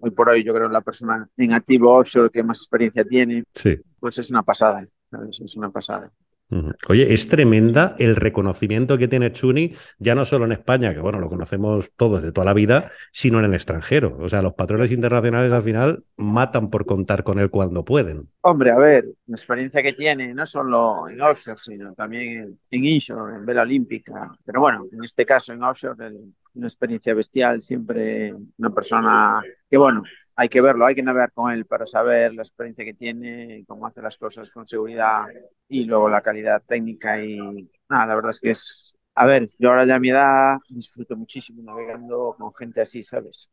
hoy 0.00 0.10
por 0.10 0.28
hoy 0.28 0.44
yo 0.44 0.54
creo 0.54 0.68
la 0.68 0.80
persona 0.80 1.28
en 1.36 1.52
activo 1.52 1.96
offshore 1.96 2.30
que 2.30 2.42
más 2.42 2.60
experiencia 2.60 3.04
tiene, 3.04 3.44
sí. 3.54 3.76
pues 3.98 4.18
es 4.18 4.30
una 4.30 4.42
pasada, 4.42 4.86
Es 5.28 5.56
una 5.56 5.70
pasada. 5.70 6.10
Oye, 6.88 7.14
es 7.14 7.28
tremenda 7.28 7.94
el 7.98 8.16
reconocimiento 8.16 8.98
que 8.98 9.08
tiene 9.08 9.32
Chuni, 9.32 9.74
ya 9.98 10.14
no 10.14 10.24
solo 10.24 10.44
en 10.44 10.52
España, 10.52 10.92
que 10.92 11.00
bueno, 11.00 11.18
lo 11.18 11.28
conocemos 11.28 11.92
todos 11.96 12.22
de 12.22 12.32
toda 12.32 12.44
la 12.44 12.52
vida, 12.52 12.90
sino 13.10 13.38
en 13.38 13.46
el 13.46 13.54
extranjero. 13.54 14.16
O 14.20 14.28
sea, 14.28 14.42
los 14.42 14.54
patrones 14.54 14.92
internacionales 14.92 15.52
al 15.52 15.62
final 15.62 16.04
matan 16.16 16.68
por 16.68 16.84
contar 16.84 17.24
con 17.24 17.38
él 17.38 17.50
cuando 17.50 17.84
pueden. 17.84 18.28
Hombre, 18.42 18.70
a 18.70 18.76
ver, 18.76 19.06
la 19.26 19.36
experiencia 19.36 19.82
que 19.82 19.94
tiene, 19.94 20.34
no 20.34 20.44
solo 20.44 21.08
en 21.08 21.20
offshore, 21.20 21.58
sino 21.62 21.94
también 21.94 22.58
en 22.70 22.84
inshore, 22.84 23.36
en 23.36 23.46
vela 23.46 23.62
olímpica. 23.62 24.30
Pero 24.44 24.60
bueno, 24.60 24.86
en 24.92 25.04
este 25.04 25.24
caso 25.24 25.52
en 25.52 25.62
offshore, 25.62 26.12
una 26.54 26.66
experiencia 26.66 27.14
bestial, 27.14 27.60
siempre 27.60 28.34
una 28.58 28.70
persona 28.70 29.40
que, 29.70 29.78
bueno, 29.78 30.02
hay 30.42 30.48
que 30.48 30.60
verlo, 30.60 30.86
hay 30.86 30.96
que 30.96 31.04
navegar 31.04 31.30
con 31.32 31.52
él 31.52 31.66
para 31.66 31.86
saber 31.86 32.34
la 32.34 32.42
experiencia 32.42 32.84
que 32.84 32.94
tiene, 32.94 33.64
cómo 33.68 33.86
hace 33.86 34.02
las 34.02 34.18
cosas 34.18 34.50
con 34.50 34.66
seguridad 34.66 35.26
y 35.68 35.84
luego 35.84 36.08
la 36.08 36.20
calidad 36.20 36.60
técnica 36.66 37.22
y 37.22 37.70
nada, 37.88 38.06
la 38.06 38.14
verdad 38.16 38.30
es 38.30 38.40
que 38.40 38.50
es, 38.50 38.94
a 39.14 39.26
ver, 39.26 39.48
yo 39.58 39.68
ahora 39.68 39.84
ya 39.84 39.96
a 39.96 40.00
mi 40.00 40.10
edad 40.10 40.56
disfruto 40.70 41.16
muchísimo 41.16 41.62
navegando 41.62 42.34
con 42.38 42.52
gente 42.54 42.80
así, 42.80 43.02
¿sabes? 43.02 43.50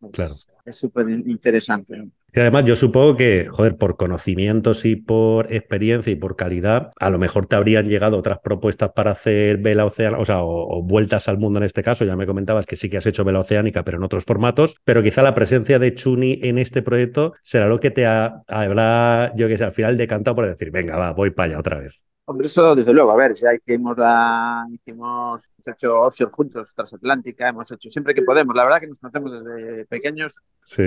Es 0.65 0.75
súper 0.75 1.09
interesante. 1.09 2.09
Y 2.31 2.39
además 2.39 2.63
yo 2.65 2.75
supongo 2.75 3.17
que, 3.17 3.47
joder, 3.49 3.75
por 3.75 3.97
conocimientos 3.97 4.85
y 4.85 4.95
por 4.95 5.51
experiencia 5.51 6.11
y 6.13 6.15
por 6.15 6.35
calidad, 6.35 6.91
a 6.99 7.09
lo 7.09 7.17
mejor 7.17 7.47
te 7.47 7.55
habrían 7.55 7.87
llegado 7.87 8.17
otras 8.17 8.39
propuestas 8.39 8.91
para 8.91 9.11
hacer 9.11 9.57
vela 9.57 9.85
oceánica, 9.85 10.21
o 10.21 10.25
sea, 10.25 10.43
o, 10.43 10.83
vueltas 10.83 11.27
al 11.27 11.39
mundo 11.39 11.59
en 11.59 11.65
este 11.65 11.83
caso. 11.83 12.05
Ya 12.05 12.15
me 12.15 12.27
comentabas 12.27 12.65
que 12.65 12.75
sí 12.75 12.89
que 12.89 12.97
has 12.97 13.05
hecho 13.07 13.25
vela 13.25 13.39
oceánica, 13.39 13.83
pero 13.83 13.97
en 13.97 14.03
otros 14.03 14.25
formatos. 14.25 14.77
Pero 14.85 15.03
quizá 15.03 15.23
la 15.23 15.33
presencia 15.33 15.79
de 15.79 15.93
Chuni 15.93 16.39
en 16.43 16.59
este 16.59 16.83
proyecto 16.83 17.33
será 17.41 17.67
lo 17.67 17.79
que 17.79 17.91
te 17.91 18.05
habrá, 18.05 19.33
yo 19.35 19.47
que 19.47 19.57
sé, 19.57 19.63
al 19.63 19.71
final 19.71 19.97
decantado 19.97 20.35
por 20.35 20.47
decir, 20.47 20.71
venga, 20.71 20.97
va, 20.97 21.11
voy 21.11 21.31
para 21.31 21.51
allá 21.51 21.59
otra 21.59 21.79
vez. 21.79 22.05
Hombre, 22.29 22.45
eso 22.45 22.75
desde 22.75 22.93
luego, 22.93 23.09
a 23.09 23.15
ver, 23.15 23.33
ya 23.33 23.55
hicimos 23.55 23.97
la, 23.97 24.63
hicimos, 24.71 25.49
hecho 25.65 25.99
offshore 25.99 26.31
juntos, 26.31 26.75
transatlántica, 26.75 27.49
hemos 27.49 27.71
hecho 27.71 27.89
siempre 27.89 28.13
que 28.13 28.21
podemos. 28.21 28.55
La 28.55 28.65
verdad 28.65 28.79
que 28.79 28.85
nos 28.85 28.99
conocemos 28.99 29.43
desde 29.43 29.85
pequeños. 29.87 30.35
Sí. 30.63 30.83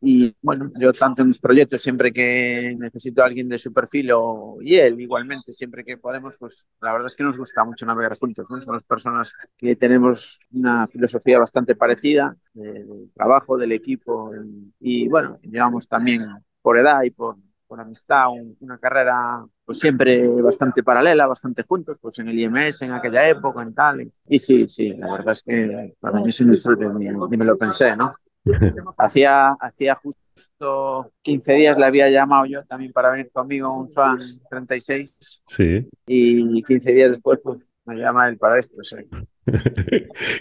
Y 0.00 0.36
bueno, 0.40 0.70
yo 0.78 0.92
tanto 0.92 1.22
en 1.22 1.28
mis 1.28 1.40
proyectos, 1.40 1.82
siempre 1.82 2.12
que 2.12 2.76
necesito 2.78 3.20
a 3.20 3.26
alguien 3.26 3.48
de 3.48 3.58
su 3.58 3.72
perfil 3.72 4.12
o, 4.12 4.58
y 4.60 4.76
él 4.76 5.00
igualmente, 5.00 5.52
siempre 5.52 5.82
que 5.82 5.96
podemos, 5.96 6.36
pues 6.38 6.68
la 6.80 6.92
verdad 6.92 7.06
es 7.06 7.16
que 7.16 7.24
nos 7.24 7.36
gusta 7.36 7.64
mucho 7.64 7.84
navegar 7.84 8.16
juntos. 8.16 8.46
¿no? 8.48 8.62
Somos 8.62 8.84
personas 8.84 9.32
que 9.58 9.74
tenemos 9.74 10.38
una 10.52 10.86
filosofía 10.86 11.40
bastante 11.40 11.74
parecida 11.74 12.36
del 12.54 13.10
trabajo, 13.12 13.58
del 13.58 13.72
equipo 13.72 14.30
y 14.78 15.08
bueno, 15.08 15.40
llevamos 15.42 15.88
también 15.88 16.28
por 16.62 16.78
edad 16.78 17.02
y 17.02 17.10
por, 17.10 17.38
por 17.66 17.80
amistad 17.80 18.28
una 18.60 18.78
carrera 18.78 19.44
pues 19.66 19.80
siempre 19.80 20.26
bastante 20.28 20.84
paralela, 20.84 21.26
bastante 21.26 21.64
juntos, 21.64 21.98
pues 22.00 22.20
en 22.20 22.28
el 22.28 22.38
IMS 22.38 22.82
en 22.82 22.92
aquella 22.92 23.28
época, 23.28 23.62
en 23.62 23.74
tal. 23.74 24.10
Y 24.28 24.38
sí, 24.38 24.66
sí, 24.68 24.90
la 24.94 25.12
verdad 25.12 25.32
es 25.32 25.42
que 25.42 25.94
para 25.98 26.20
mí 26.20 26.28
es 26.28 26.40
un 26.40 26.52
disfrute, 26.52 26.86
ni, 26.86 27.06
ni 27.06 27.36
me 27.36 27.44
lo 27.44 27.58
pensé, 27.58 27.96
¿no? 27.96 28.14
hacía, 28.96 29.48
hacía 29.60 29.96
justo 29.96 31.12
15 31.22 31.52
días 31.54 31.78
le 31.78 31.84
había 31.84 32.08
llamado 32.08 32.46
yo 32.46 32.64
también 32.64 32.92
para 32.92 33.10
venir 33.10 33.30
conmigo 33.32 33.72
un 33.76 33.90
fan 33.90 34.18
36. 34.48 35.42
Sí. 35.46 35.88
Y 36.06 36.62
15 36.62 36.92
días 36.92 37.10
después, 37.10 37.40
pues 37.42 37.58
me 37.84 37.96
llama 37.96 38.28
él 38.28 38.38
para 38.38 38.58
esto. 38.58 38.82
Sí. 38.84 38.96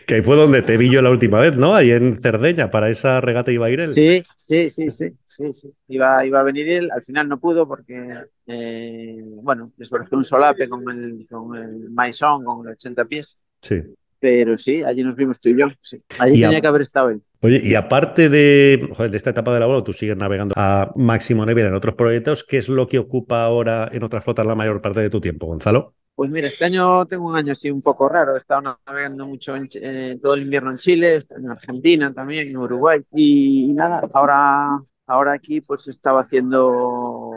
Que 0.06 0.16
ahí 0.16 0.22
fue 0.22 0.36
donde 0.36 0.62
te 0.62 0.78
vi 0.78 0.90
yo 0.90 1.02
la 1.02 1.10
última 1.12 1.40
vez, 1.40 1.58
¿no? 1.58 1.76
Ahí 1.76 1.92
en 1.92 2.22
Cerdeña, 2.22 2.72
para 2.72 2.90
esa 2.90 3.22
regata 3.22 3.52
iba 3.52 3.68
a 3.68 3.70
ir 3.70 3.80
él. 3.82 3.90
Sí, 3.90 4.24
sí, 4.36 4.70
sí, 4.70 4.90
sí, 4.92 5.12
sí, 5.26 5.54
sí. 5.54 5.72
Iba, 5.88 6.26
iba 6.26 6.40
a 6.40 6.44
venir 6.44 6.70
él, 6.70 6.90
al 6.92 7.04
final 7.04 7.28
no 7.30 7.40
pudo 7.40 7.68
porque, 7.68 8.04
eh, 8.48 9.22
bueno, 9.24 9.72
después 9.78 10.04
un 10.12 10.26
solape 10.26 10.68
con 10.70 10.90
el, 10.90 11.28
con 11.30 11.56
el 11.58 11.90
Maison, 11.90 12.44
con 12.44 12.66
el 12.68 12.74
80 12.74 13.06
pies. 13.06 13.38
Sí. 13.62 13.82
Pero 14.20 14.58
sí, 14.58 14.82
allí 14.82 15.04
nos 15.04 15.16
vimos 15.16 15.40
tú 15.40 15.50
y 15.50 15.60
yo. 15.60 15.68
Sí. 15.82 16.02
Allí 16.20 16.40
Y 16.40 16.44
a- 16.44 16.48
tenía 16.48 16.62
que 16.62 16.68
haber 16.68 16.82
estado 16.82 17.10
él. 17.10 17.22
Oye, 17.42 17.62
y 17.64 17.76
aparte 17.76 18.28
de, 18.30 18.90
joder, 18.96 19.12
de 19.12 19.18
esta 19.18 19.30
etapa 19.30 19.54
de 19.54 19.60
labor, 19.60 19.84
tú 19.84 19.94
sigues 19.94 20.18
navegando 20.18 20.54
a 20.58 20.92
máximo 20.96 21.46
nivel 21.46 21.68
en 21.68 21.76
otros 21.76 21.94
proyectos. 21.94 22.44
¿Qué 22.44 22.58
es 22.58 22.70
lo 22.70 22.88
que 22.88 22.98
ocupa 22.98 23.44
ahora 23.44 23.88
en 23.92 24.02
otras 24.04 24.24
flotas 24.24 24.48
la 24.48 24.56
mayor 24.56 24.82
parte 24.82 25.02
de 25.02 25.12
tu 25.12 25.22
tiempo, 25.22 25.46
Gonzalo? 25.46 25.94
Pues 26.16 26.32
mira, 26.32 26.48
este 26.48 26.64
año 26.64 27.06
tengo 27.06 27.28
un 27.28 27.36
año 27.36 27.52
así 27.52 27.70
un 27.70 27.82
poco 27.82 28.08
raro. 28.08 28.36
He 28.36 28.38
estado 28.38 28.78
navegando 28.86 29.28
mucho 29.28 29.54
en 29.54 29.68
eh, 29.76 30.18
todo 30.22 30.36
el 30.36 30.44
invierno 30.44 30.72
en 30.72 30.78
Chile, 30.78 31.26
en 31.30 31.50
Argentina 31.50 32.14
también, 32.14 32.48
en 32.48 32.56
Uruguay. 32.56 33.02
Y, 33.14 33.74
nada, 33.74 34.02
ahora, 34.14 34.82
ahora 35.08 35.34
aquí 35.34 35.60
pues 35.60 35.90
estaba 35.90 36.22
haciendo 36.22 37.34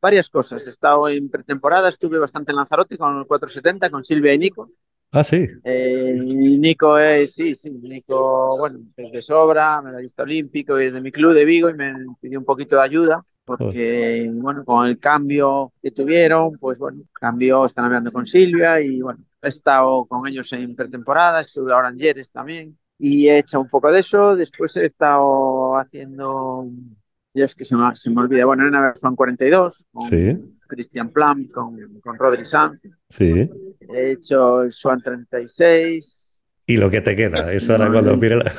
varias 0.00 0.30
cosas. 0.30 0.66
He 0.66 0.70
estado 0.70 1.08
en 1.10 1.28
pretemporada, 1.28 1.90
estuve 1.90 2.18
bastante 2.18 2.52
en 2.52 2.56
Lanzarote 2.56 2.96
con 2.96 3.18
el 3.18 3.26
470, 3.26 3.90
con 3.90 4.02
Silvia 4.02 4.32
y 4.32 4.38
Nico. 4.38 4.70
Ah, 5.10 5.24
sí. 5.24 5.46
Eh, 5.62 6.14
Nico 6.18 6.98
es, 6.98 7.34
sí, 7.34 7.52
sí, 7.52 7.70
Nico, 7.70 8.56
bueno, 8.56 8.80
es 8.96 9.12
de 9.12 9.20
sobra, 9.20 9.82
medallista 9.82 10.22
olímpico, 10.22 10.80
y 10.80 10.86
es 10.86 10.94
de 10.94 11.02
mi 11.02 11.12
club 11.12 11.34
de 11.34 11.44
Vigo 11.44 11.68
y 11.68 11.74
me 11.74 11.94
pidió 12.18 12.38
un 12.38 12.46
poquito 12.46 12.76
de 12.76 12.82
ayuda 12.82 13.22
porque, 13.44 14.30
bueno, 14.32 14.64
con 14.64 14.86
el 14.86 14.98
cambio 14.98 15.72
que 15.82 15.90
tuvieron, 15.90 16.52
pues 16.58 16.78
bueno, 16.78 17.02
cambió, 17.12 17.64
están 17.64 17.84
hablando 17.86 18.12
con 18.12 18.24
Silvia 18.24 18.80
y 18.80 19.00
bueno, 19.00 19.24
he 19.42 19.48
estado 19.48 20.04
con 20.06 20.26
ellos 20.28 20.52
en 20.52 20.74
pretemporada, 20.76 21.40
estuve 21.40 21.72
ahora 21.72 21.88
en 21.88 21.98
Jerez 21.98 22.30
también 22.30 22.78
y 22.98 23.28
he 23.28 23.38
hecho 23.38 23.60
un 23.60 23.68
poco 23.68 23.90
de 23.90 24.00
eso, 24.00 24.36
después 24.36 24.76
he 24.76 24.86
estado 24.86 25.76
haciendo, 25.76 26.66
ya 27.34 27.44
es 27.46 27.54
que 27.54 27.64
se 27.64 27.74
me, 27.76 27.94
se 27.96 28.10
me 28.10 28.20
olvida, 28.20 28.44
bueno, 28.44 28.66
en 28.66 28.96
Swan 28.96 29.16
42, 29.16 29.86
con 29.92 30.08
Sí. 30.08 30.38
Christian 30.68 31.10
Plum, 31.10 31.48
con, 31.48 31.76
con 32.00 32.16
Rodri 32.16 32.44
Sanz, 32.44 32.80
Sí. 33.08 33.50
he 33.92 34.10
hecho 34.10 34.62
el 34.62 34.72
Swan 34.72 35.02
36. 35.02 36.31
Y 36.66 36.76
lo 36.76 36.90
que 36.90 37.00
te 37.00 37.16
queda, 37.16 37.46
Sí, 37.46 37.56
eso 37.56 37.72
ahora 37.72 37.86
no, 37.86 37.92
cuando 37.92 38.16
mire 38.16 38.36
la... 38.36 38.52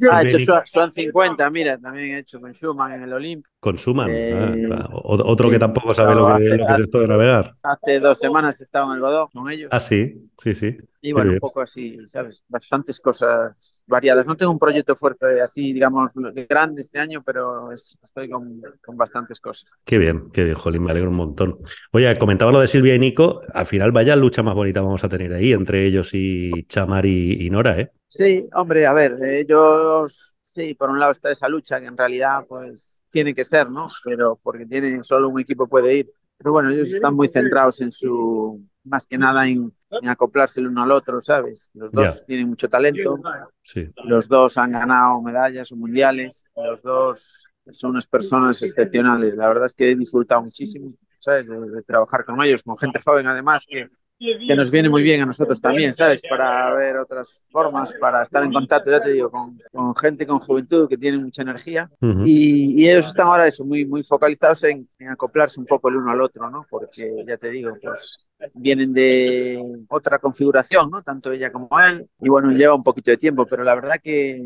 He 0.00 0.20
hecho 0.22 0.38
Swan, 0.38 0.66
Swan 0.66 0.92
50, 0.92 1.50
mira, 1.50 1.78
también 1.78 2.14
he 2.14 2.18
hecho 2.18 2.40
con 2.40 2.52
Schumann 2.52 2.92
en 2.92 3.02
el 3.04 3.12
Olimp. 3.12 3.46
Consuman. 3.60 4.10
Eh, 4.12 4.68
Ah, 4.70 4.88
Otro 4.92 5.48
sí. 5.48 5.52
que 5.54 5.58
tampoco 5.58 5.94
sabe 5.94 6.14
lo 6.14 6.36
que, 6.36 6.44
lo 6.44 6.66
que 6.66 6.72
es 6.74 6.78
esto 6.80 7.00
de 7.00 7.08
navegar. 7.08 7.54
Hace 7.62 8.00
dos 8.00 8.18
semanas 8.18 8.60
he 8.60 8.64
estado 8.64 8.86
en 8.90 8.96
el 8.96 9.00
Godó 9.00 9.28
con 9.28 9.50
ellos. 9.50 9.68
Ah, 9.72 9.80
sí, 9.80 10.30
sí, 10.36 10.54
sí. 10.54 10.76
Y 11.06 11.12
bueno, 11.12 11.32
un 11.32 11.38
poco 11.38 11.60
así, 11.60 11.98
¿sabes? 12.06 12.42
Bastantes 12.48 12.98
cosas 12.98 13.84
variadas. 13.86 14.24
No 14.24 14.36
tengo 14.36 14.52
un 14.52 14.58
proyecto 14.58 14.96
fuerte 14.96 15.40
así, 15.42 15.72
digamos, 15.74 16.12
grande 16.48 16.80
este 16.80 16.98
año, 16.98 17.22
pero 17.22 17.70
es- 17.72 17.98
estoy 18.02 18.30
con, 18.30 18.62
con 18.82 18.96
bastantes 18.96 19.38
cosas. 19.38 19.70
Qué 19.84 19.98
bien, 19.98 20.30
qué 20.32 20.44
bien, 20.44 20.56
Jolín, 20.56 20.82
me 20.82 20.90
alegro 20.92 21.10
un 21.10 21.16
montón. 21.16 21.56
Oye, 21.92 22.16
comentaba 22.16 22.52
lo 22.52 22.60
de 22.60 22.68
Silvia 22.68 22.94
y 22.94 22.98
Nico, 22.98 23.42
al 23.52 23.66
final 23.66 23.92
vaya 23.92 24.16
lucha 24.16 24.42
más 24.42 24.54
bonita 24.54 24.80
vamos 24.80 25.04
a 25.04 25.08
tener 25.10 25.34
ahí 25.34 25.52
entre 25.52 25.84
ellos 25.84 26.10
y 26.14 26.62
Chamar 26.68 27.04
y, 27.04 27.46
y 27.46 27.50
Nora, 27.50 27.78
¿eh? 27.78 27.92
Sí, 28.08 28.48
hombre, 28.54 28.86
a 28.86 28.92
ver, 28.92 29.16
ellos, 29.24 30.36
sí, 30.40 30.74
por 30.74 30.88
un 30.90 31.00
lado 31.00 31.10
está 31.12 31.32
esa 31.32 31.48
lucha 31.48 31.80
que 31.80 31.86
en 31.86 31.96
realidad, 31.96 32.44
pues, 32.48 33.02
tiene 33.10 33.34
que 33.34 33.44
ser, 33.44 33.68
¿no? 33.70 33.96
Pero 34.04 34.38
porque 34.42 34.66
tiene, 34.66 35.02
solo 35.02 35.28
un 35.28 35.40
equipo 35.40 35.66
puede 35.66 35.96
ir. 35.96 36.12
Pero 36.36 36.52
bueno, 36.52 36.70
ellos 36.70 36.90
están 36.90 37.14
muy 37.16 37.28
centrados 37.28 37.80
en 37.80 37.90
su, 37.90 38.64
más 38.84 39.06
que 39.06 39.18
nada 39.18 39.46
en, 39.48 39.72
en 39.90 40.08
acoplarse 40.08 40.60
el 40.60 40.68
uno 40.68 40.82
al 40.82 40.92
otro, 40.92 41.20
¿sabes? 41.20 41.70
Los 41.74 41.90
dos 41.92 42.20
Ya. 42.20 42.24
tienen 42.26 42.48
mucho 42.48 42.68
talento. 42.68 43.16
Sí. 43.62 43.90
Los 44.04 44.28
dos 44.28 44.58
han 44.58 44.72
ganado 44.72 45.20
medallas 45.22 45.72
o 45.72 45.76
mundiales. 45.76 46.44
Los 46.54 46.82
dos 46.82 47.50
son 47.72 47.92
unas 47.92 48.06
personas 48.06 48.62
excepcionales. 48.62 49.34
La 49.36 49.48
verdad 49.48 49.66
es 49.66 49.74
que 49.74 49.90
he 49.90 49.96
disfrutado 49.96 50.42
muchísimo, 50.42 50.92
¿sabes? 51.18 51.48
De, 51.48 51.58
de 51.58 51.82
trabajar 51.82 52.24
con 52.24 52.42
ellos, 52.42 52.62
con 52.62 52.76
gente 52.76 53.00
joven 53.02 53.26
además, 53.26 53.64
que, 53.66 53.88
que 54.18 54.54
nos 54.54 54.70
viene 54.70 54.88
muy 54.88 55.02
bien 55.02 55.22
a 55.22 55.26
nosotros 55.26 55.60
también, 55.60 55.92
¿sabes? 55.94 56.20
Para 56.28 56.72
ver 56.74 56.98
otras 56.98 57.42
formas, 57.50 57.94
para 57.98 58.22
estar 58.22 58.44
en 58.44 58.52
contacto, 58.52 58.90
ya 58.90 59.00
te 59.02 59.12
digo, 59.12 59.30
con, 59.30 59.56
con 59.72 59.96
gente 59.96 60.26
con 60.26 60.38
juventud 60.40 60.88
que 60.88 60.98
tiene 60.98 61.18
mucha 61.18 61.42
energía. 61.42 61.90
Ujú. 62.00 62.22
Y, 62.26 62.82
y 62.82 62.88
ellos 62.88 63.06
están 63.08 63.26
ahora 63.28 63.46
eso, 63.46 63.64
muy, 63.64 63.84
muy 63.86 64.02
focalizados 64.04 64.62
en, 64.64 64.86
en 64.98 65.08
acoplarse 65.08 65.58
un 65.58 65.66
poco 65.66 65.88
el 65.88 65.96
uno 65.96 66.10
al 66.10 66.20
otro, 66.20 66.50
¿no? 66.50 66.66
Porque 66.68 67.24
ya 67.26 67.36
te 67.38 67.50
digo, 67.50 67.72
pues 67.82 68.26
vienen 68.52 68.92
de 68.92 69.62
otra 69.88 70.18
configuración, 70.18 70.90
¿no? 70.90 71.02
Tanto 71.02 71.32
ella 71.32 71.50
como 71.50 71.68
él. 71.80 72.08
Y 72.20 72.28
bueno, 72.28 72.50
lleva 72.50 72.74
un 72.74 72.82
poquito 72.82 73.10
de 73.10 73.16
tiempo, 73.16 73.46
pero 73.46 73.64
la 73.64 73.74
verdad 73.74 74.00
que 74.02 74.42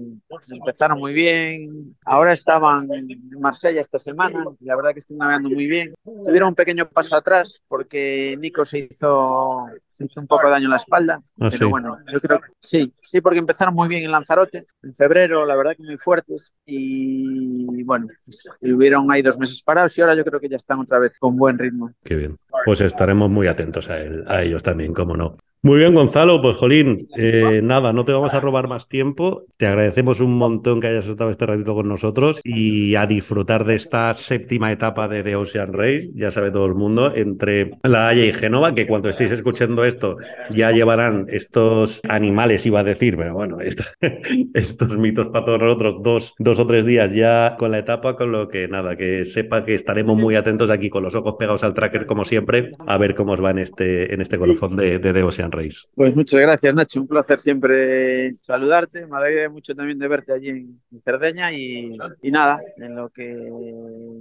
empezaron 0.51 0.99
muy 0.99 1.15
bien. 1.15 1.97
Ahora 2.05 2.33
estaban 2.33 2.89
en 2.93 3.41
Marsella 3.41 3.81
esta 3.81 3.99
semana, 3.99 4.45
y 4.61 4.65
la 4.65 4.77
verdad 4.77 4.93
que 4.93 4.99
están 4.99 5.19
navegando 5.19 5.51
muy 5.51 5.67
bien. 5.67 5.95
Tuvieron 6.05 6.51
un 6.51 6.55
pequeño 6.55 6.89
paso 6.89 7.17
atrás 7.17 7.63
porque 7.69 8.37
Nico 8.39 8.65
se 8.65 8.89
hizo, 8.91 9.67
hizo 10.05 10.21
un 10.21 10.27
poco 10.27 10.47
de 10.47 10.53
daño 10.53 10.65
en 10.67 10.71
la 10.71 10.77
espalda. 10.77 11.21
Ah, 11.41 11.49
pero 11.51 11.57
sí. 11.59 11.65
bueno, 11.65 11.99
yo 12.13 12.21
creo 12.21 12.41
que 12.41 12.49
sí, 12.61 12.93
sí, 13.03 13.21
porque 13.21 13.39
empezaron 13.39 13.75
muy 13.75 13.89
bien 13.89 14.05
en 14.05 14.13
Lanzarote, 14.13 14.67
en 14.83 14.95
febrero, 14.95 15.45
la 15.47 15.57
verdad 15.57 15.77
que 15.77 15.83
muy 15.83 15.99
fuertes. 15.99 16.53
Y 16.67 17.83
bueno, 17.85 18.09
pues, 18.25 18.49
estuvieron 18.61 19.11
ahí 19.11 19.23
dos 19.23 19.39
meses 19.39 19.63
parados 19.63 19.97
y 19.99 20.01
ahora 20.01 20.15
yo 20.15 20.25
creo 20.25 20.41
que 20.41 20.49
ya 20.49 20.57
están 20.57 20.81
otra 20.81 20.99
vez 20.99 21.19
con 21.19 21.37
buen 21.37 21.59
ritmo. 21.59 21.91
Qué 22.05 22.15
bien. 22.17 22.39
Pues 22.65 22.81
estaremos 22.81 23.31
muy 23.31 23.47
atentos 23.47 23.89
a, 23.91 23.99
él- 24.01 24.25
a 24.27 24.43
ellos 24.43 24.63
también, 24.63 24.93
cómo 24.93 25.17
no. 25.17 25.37
Muy 25.61 25.79
bien, 25.81 25.93
Gonzalo. 25.93 26.41
Pues, 26.41 26.57
Jolín, 26.57 27.09
eh, 27.17 27.61
nada, 27.65 27.93
no 27.93 28.05
te 28.05 28.13
vamos 28.13 28.33
a 28.33 28.39
robar 28.41 28.69
más 28.69 28.87
tiempo. 28.89 29.45
Te 29.57 29.67
agradecemos 29.67 30.21
un 30.21 30.39
montón 30.39 30.81
que 30.81 30.87
hayas 30.87 31.09
estado 31.09 31.31
este 31.31 31.47
ratito 31.47 31.75
con 31.75 31.89
nosotros 31.89 32.41
y 32.45 32.95
a 32.95 33.07
disfrutar 33.07 33.65
de 33.65 33.75
esta 33.75 34.15
séptima 34.15 34.71
etapa 34.71 35.09
de 35.09 35.25
The 35.25 35.35
Ocean 35.35 35.73
Race. 35.73 36.11
Ya 36.15 36.31
sabe 36.31 36.53
todo 36.53 36.67
el 36.67 36.75
mundo, 36.75 37.13
entre 37.15 37.73
La 37.83 38.07
Haya 38.09 38.25
y 38.25 38.33
Génova, 38.33 38.73
que 38.75 38.87
cuando 38.87 39.09
estéis 39.09 39.33
escuchando 39.33 39.85
esto 39.85 40.17
ya 40.51 40.71
llevarán 40.71 41.27
estos 41.29 42.01
animales, 42.09 42.65
iba 42.65 42.81
a 42.81 42.85
decir, 42.85 43.17
pero 43.17 43.35
bueno, 43.35 43.61
est- 43.61 43.81
estos 44.55 44.97
mitos 44.97 45.27
para 45.29 45.45
todos 45.45 45.61
nosotros, 45.61 45.97
dos, 46.03 46.35
dos 46.39 46.59
o 46.59 46.67
tres 46.67 46.87
días 46.87 47.13
ya 47.13 47.57
con 47.59 47.71
la 47.73 47.79
etapa, 47.79 48.17
con 48.17 48.33
lo 48.33 48.49
que 48.49 48.69
nada, 48.69 48.97
que 48.97 49.25
sepa 49.25 49.65
que 49.65 49.75
estaremos 49.75 50.17
muy 50.17 50.37
atentos 50.37 50.71
aquí 50.71 50.89
con 50.89 51.03
los 51.03 51.15
ojos 51.15 51.35
pegados 51.39 51.65
al 51.65 51.75
tracker 51.75 52.07
como 52.07 52.25
siempre, 52.25 52.71
a 52.87 52.97
ver 52.99 53.15
cómo 53.15 53.33
os 53.33 53.43
va 53.43 53.51
en 53.51 53.59
este, 53.59 54.15
en 54.15 54.21
este 54.21 54.39
colofón 54.39 54.77
de, 54.77 54.99
de 54.99 55.13
The 55.13 55.23
Ocean 55.23 55.48
Race. 55.53 55.87
Pues 55.95 56.15
muchas 56.15 56.41
gracias, 56.41 56.75
Nacho. 56.75 57.01
Un 57.01 57.09
placer 57.09 57.39
siempre 57.39 58.33
saludarte. 58.35 59.07
Me 59.07 59.17
alegra 59.17 59.49
mucho 59.51 59.75
también 59.75 59.99
de 59.99 60.09
verte 60.09 60.33
allí 60.33 60.49
en 60.49 60.81
Cerdeña 61.05 61.53
y, 61.53 61.97
y 62.23 62.31
nada, 62.31 62.61
en 62.77 62.95
lo 62.97 63.09
que 63.11 63.35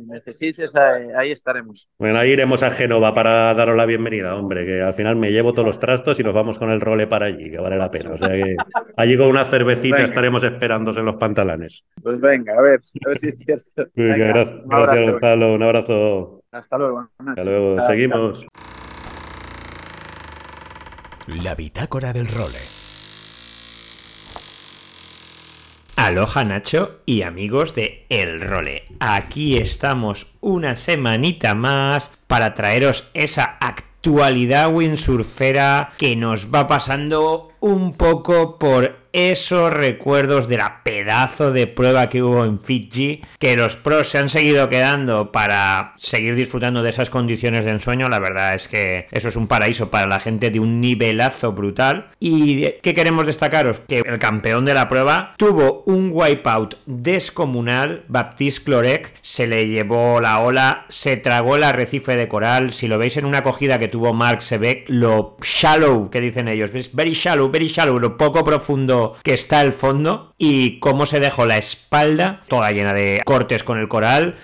necesites, 0.07 0.75
ahí, 0.75 1.31
estaremos. 1.31 1.89
Bueno, 1.99 2.19
ahí 2.19 2.31
iremos 2.31 2.63
a 2.63 2.71
Génova 2.71 3.13
para 3.13 3.53
daros 3.53 3.75
la 3.75 3.85
bienvenida, 3.85 4.35
hombre, 4.35 4.65
que 4.65 4.81
al 4.81 4.93
final 4.93 5.15
me 5.15 5.31
llevo 5.31 5.53
todos 5.53 5.65
los 5.65 5.79
trastos 5.79 6.19
y 6.19 6.23
nos 6.23 6.33
vamos 6.33 6.57
con 6.59 6.69
el 6.71 6.81
role 6.81 7.07
para 7.07 7.25
allí, 7.27 7.49
que 7.49 7.57
vale 7.57 7.77
la 7.77 7.91
pena. 7.91 8.11
O 8.11 8.17
sea 8.17 8.29
que 8.29 8.55
allí 8.95 9.17
con 9.17 9.27
una 9.27 9.45
cervecita 9.45 9.97
Venga. 9.97 10.07
estaremos 10.09 10.43
esperándose 10.43 10.99
en 10.99 11.05
los 11.07 11.15
pantalones. 11.17 11.83
Pues 12.01 12.19
venga, 12.19 12.53
a 12.57 12.61
ver, 12.61 12.79
a 13.05 13.09
ver 13.09 13.17
si 13.17 13.27
es 13.27 13.37
cierto. 13.37 13.87
Venga, 13.95 14.13
Venga, 14.15 14.27
gra- 14.33 14.61
un 14.63 14.67
gracias, 14.69 14.87
abrazo. 14.89 15.11
Gonzalo. 15.11 15.53
Un 15.55 15.63
abrazo. 15.63 16.43
Hasta 16.51 16.77
luego, 16.77 17.01
Nacho. 17.19 17.39
Hasta 17.39 17.51
luego. 17.51 17.71
Chao, 17.77 18.41
chao. 18.41 18.86
La 21.27 21.55
bitácora 21.55 22.13
del 22.13 22.25
role. 22.29 22.59
Aloha 25.97 26.45
Nacho 26.45 27.01
y 27.05 27.23
amigos 27.23 27.75
de 27.75 28.05
El 28.07 28.39
Role. 28.39 28.85
Aquí 29.01 29.57
estamos 29.57 30.27
una 30.39 30.77
semanita 30.77 31.53
más 31.53 32.11
para 32.27 32.53
traeros 32.53 33.09
esa 33.13 33.57
actualidad 33.59 34.73
windsurfera 34.73 35.91
que 35.97 36.15
nos 36.15 36.47
va 36.53 36.65
pasando 36.65 37.51
un 37.59 37.93
poco 37.93 38.59
por 38.59 39.07
esos 39.17 39.73
recuerdos 39.73 40.47
de 40.47 40.57
la 40.57 40.83
pedazo 40.83 41.51
de 41.51 41.65
prueba 41.65 42.07
que 42.07 42.21
hubo 42.21 42.45
en 42.45 42.59
Fiji, 42.59 43.21
que 43.39 43.55
los 43.55 43.75
pros 43.75 44.09
se 44.09 44.19
han 44.19 44.29
seguido 44.29 44.69
quedando 44.69 45.31
para 45.31 45.95
seguir 45.97 46.35
disfrutando 46.35 46.83
de 46.83 46.91
esas 46.91 47.09
condiciones 47.09 47.65
de 47.65 47.71
ensueño. 47.71 48.09
La 48.09 48.19
verdad 48.19 48.53
es 48.53 48.67
que 48.67 49.07
eso 49.11 49.29
es 49.29 49.35
un 49.35 49.47
paraíso 49.47 49.89
para 49.89 50.05
la 50.05 50.19
gente 50.19 50.51
de 50.51 50.59
un 50.59 50.79
nivelazo 50.81 51.53
brutal. 51.53 52.09
¿Y 52.19 52.69
qué 52.83 52.93
queremos 52.93 53.25
destacaros? 53.25 53.81
Que 53.87 53.99
el 53.99 54.19
campeón 54.19 54.65
de 54.65 54.75
la 54.75 54.87
prueba 54.87 55.33
tuvo 55.37 55.83
un 55.87 56.11
wipeout 56.13 56.75
descomunal. 56.85 58.03
Baptiste 58.07 58.65
Clorec 58.65 59.13
se 59.23 59.47
le 59.47 59.67
llevó 59.67 60.21
la 60.21 60.39
ola, 60.39 60.85
se 60.89 61.17
tragó 61.17 61.55
el 61.55 61.63
arrecife 61.63 62.15
de 62.15 62.27
coral. 62.27 62.71
Si 62.71 62.87
lo 62.87 62.99
veis 62.99 63.17
en 63.17 63.25
una 63.25 63.39
acogida 63.39 63.79
que 63.79 63.87
tuvo 63.87 64.13
Mark 64.13 64.43
Sebeck, 64.43 64.85
lo 64.89 65.37
shallow 65.41 66.11
que 66.11 66.21
dicen 66.21 66.47
ellos, 66.47 66.71
very 66.93 67.13
shallow 67.13 67.46
very 67.51 67.67
shallow, 67.67 67.99
lo 67.99 68.17
poco 68.17 68.43
profundo 68.43 69.15
que 69.23 69.33
está 69.33 69.61
el 69.61 69.73
fondo 69.73 70.33
y 70.37 70.79
cómo 70.79 71.05
se 71.05 71.19
dejó 71.19 71.45
la 71.45 71.57
espalda 71.57 72.43
toda 72.47 72.71
llena 72.71 72.93
de 72.93 73.21
cortes 73.25 73.63
con 73.63 73.79
el 73.79 73.87
coral. 73.87 74.37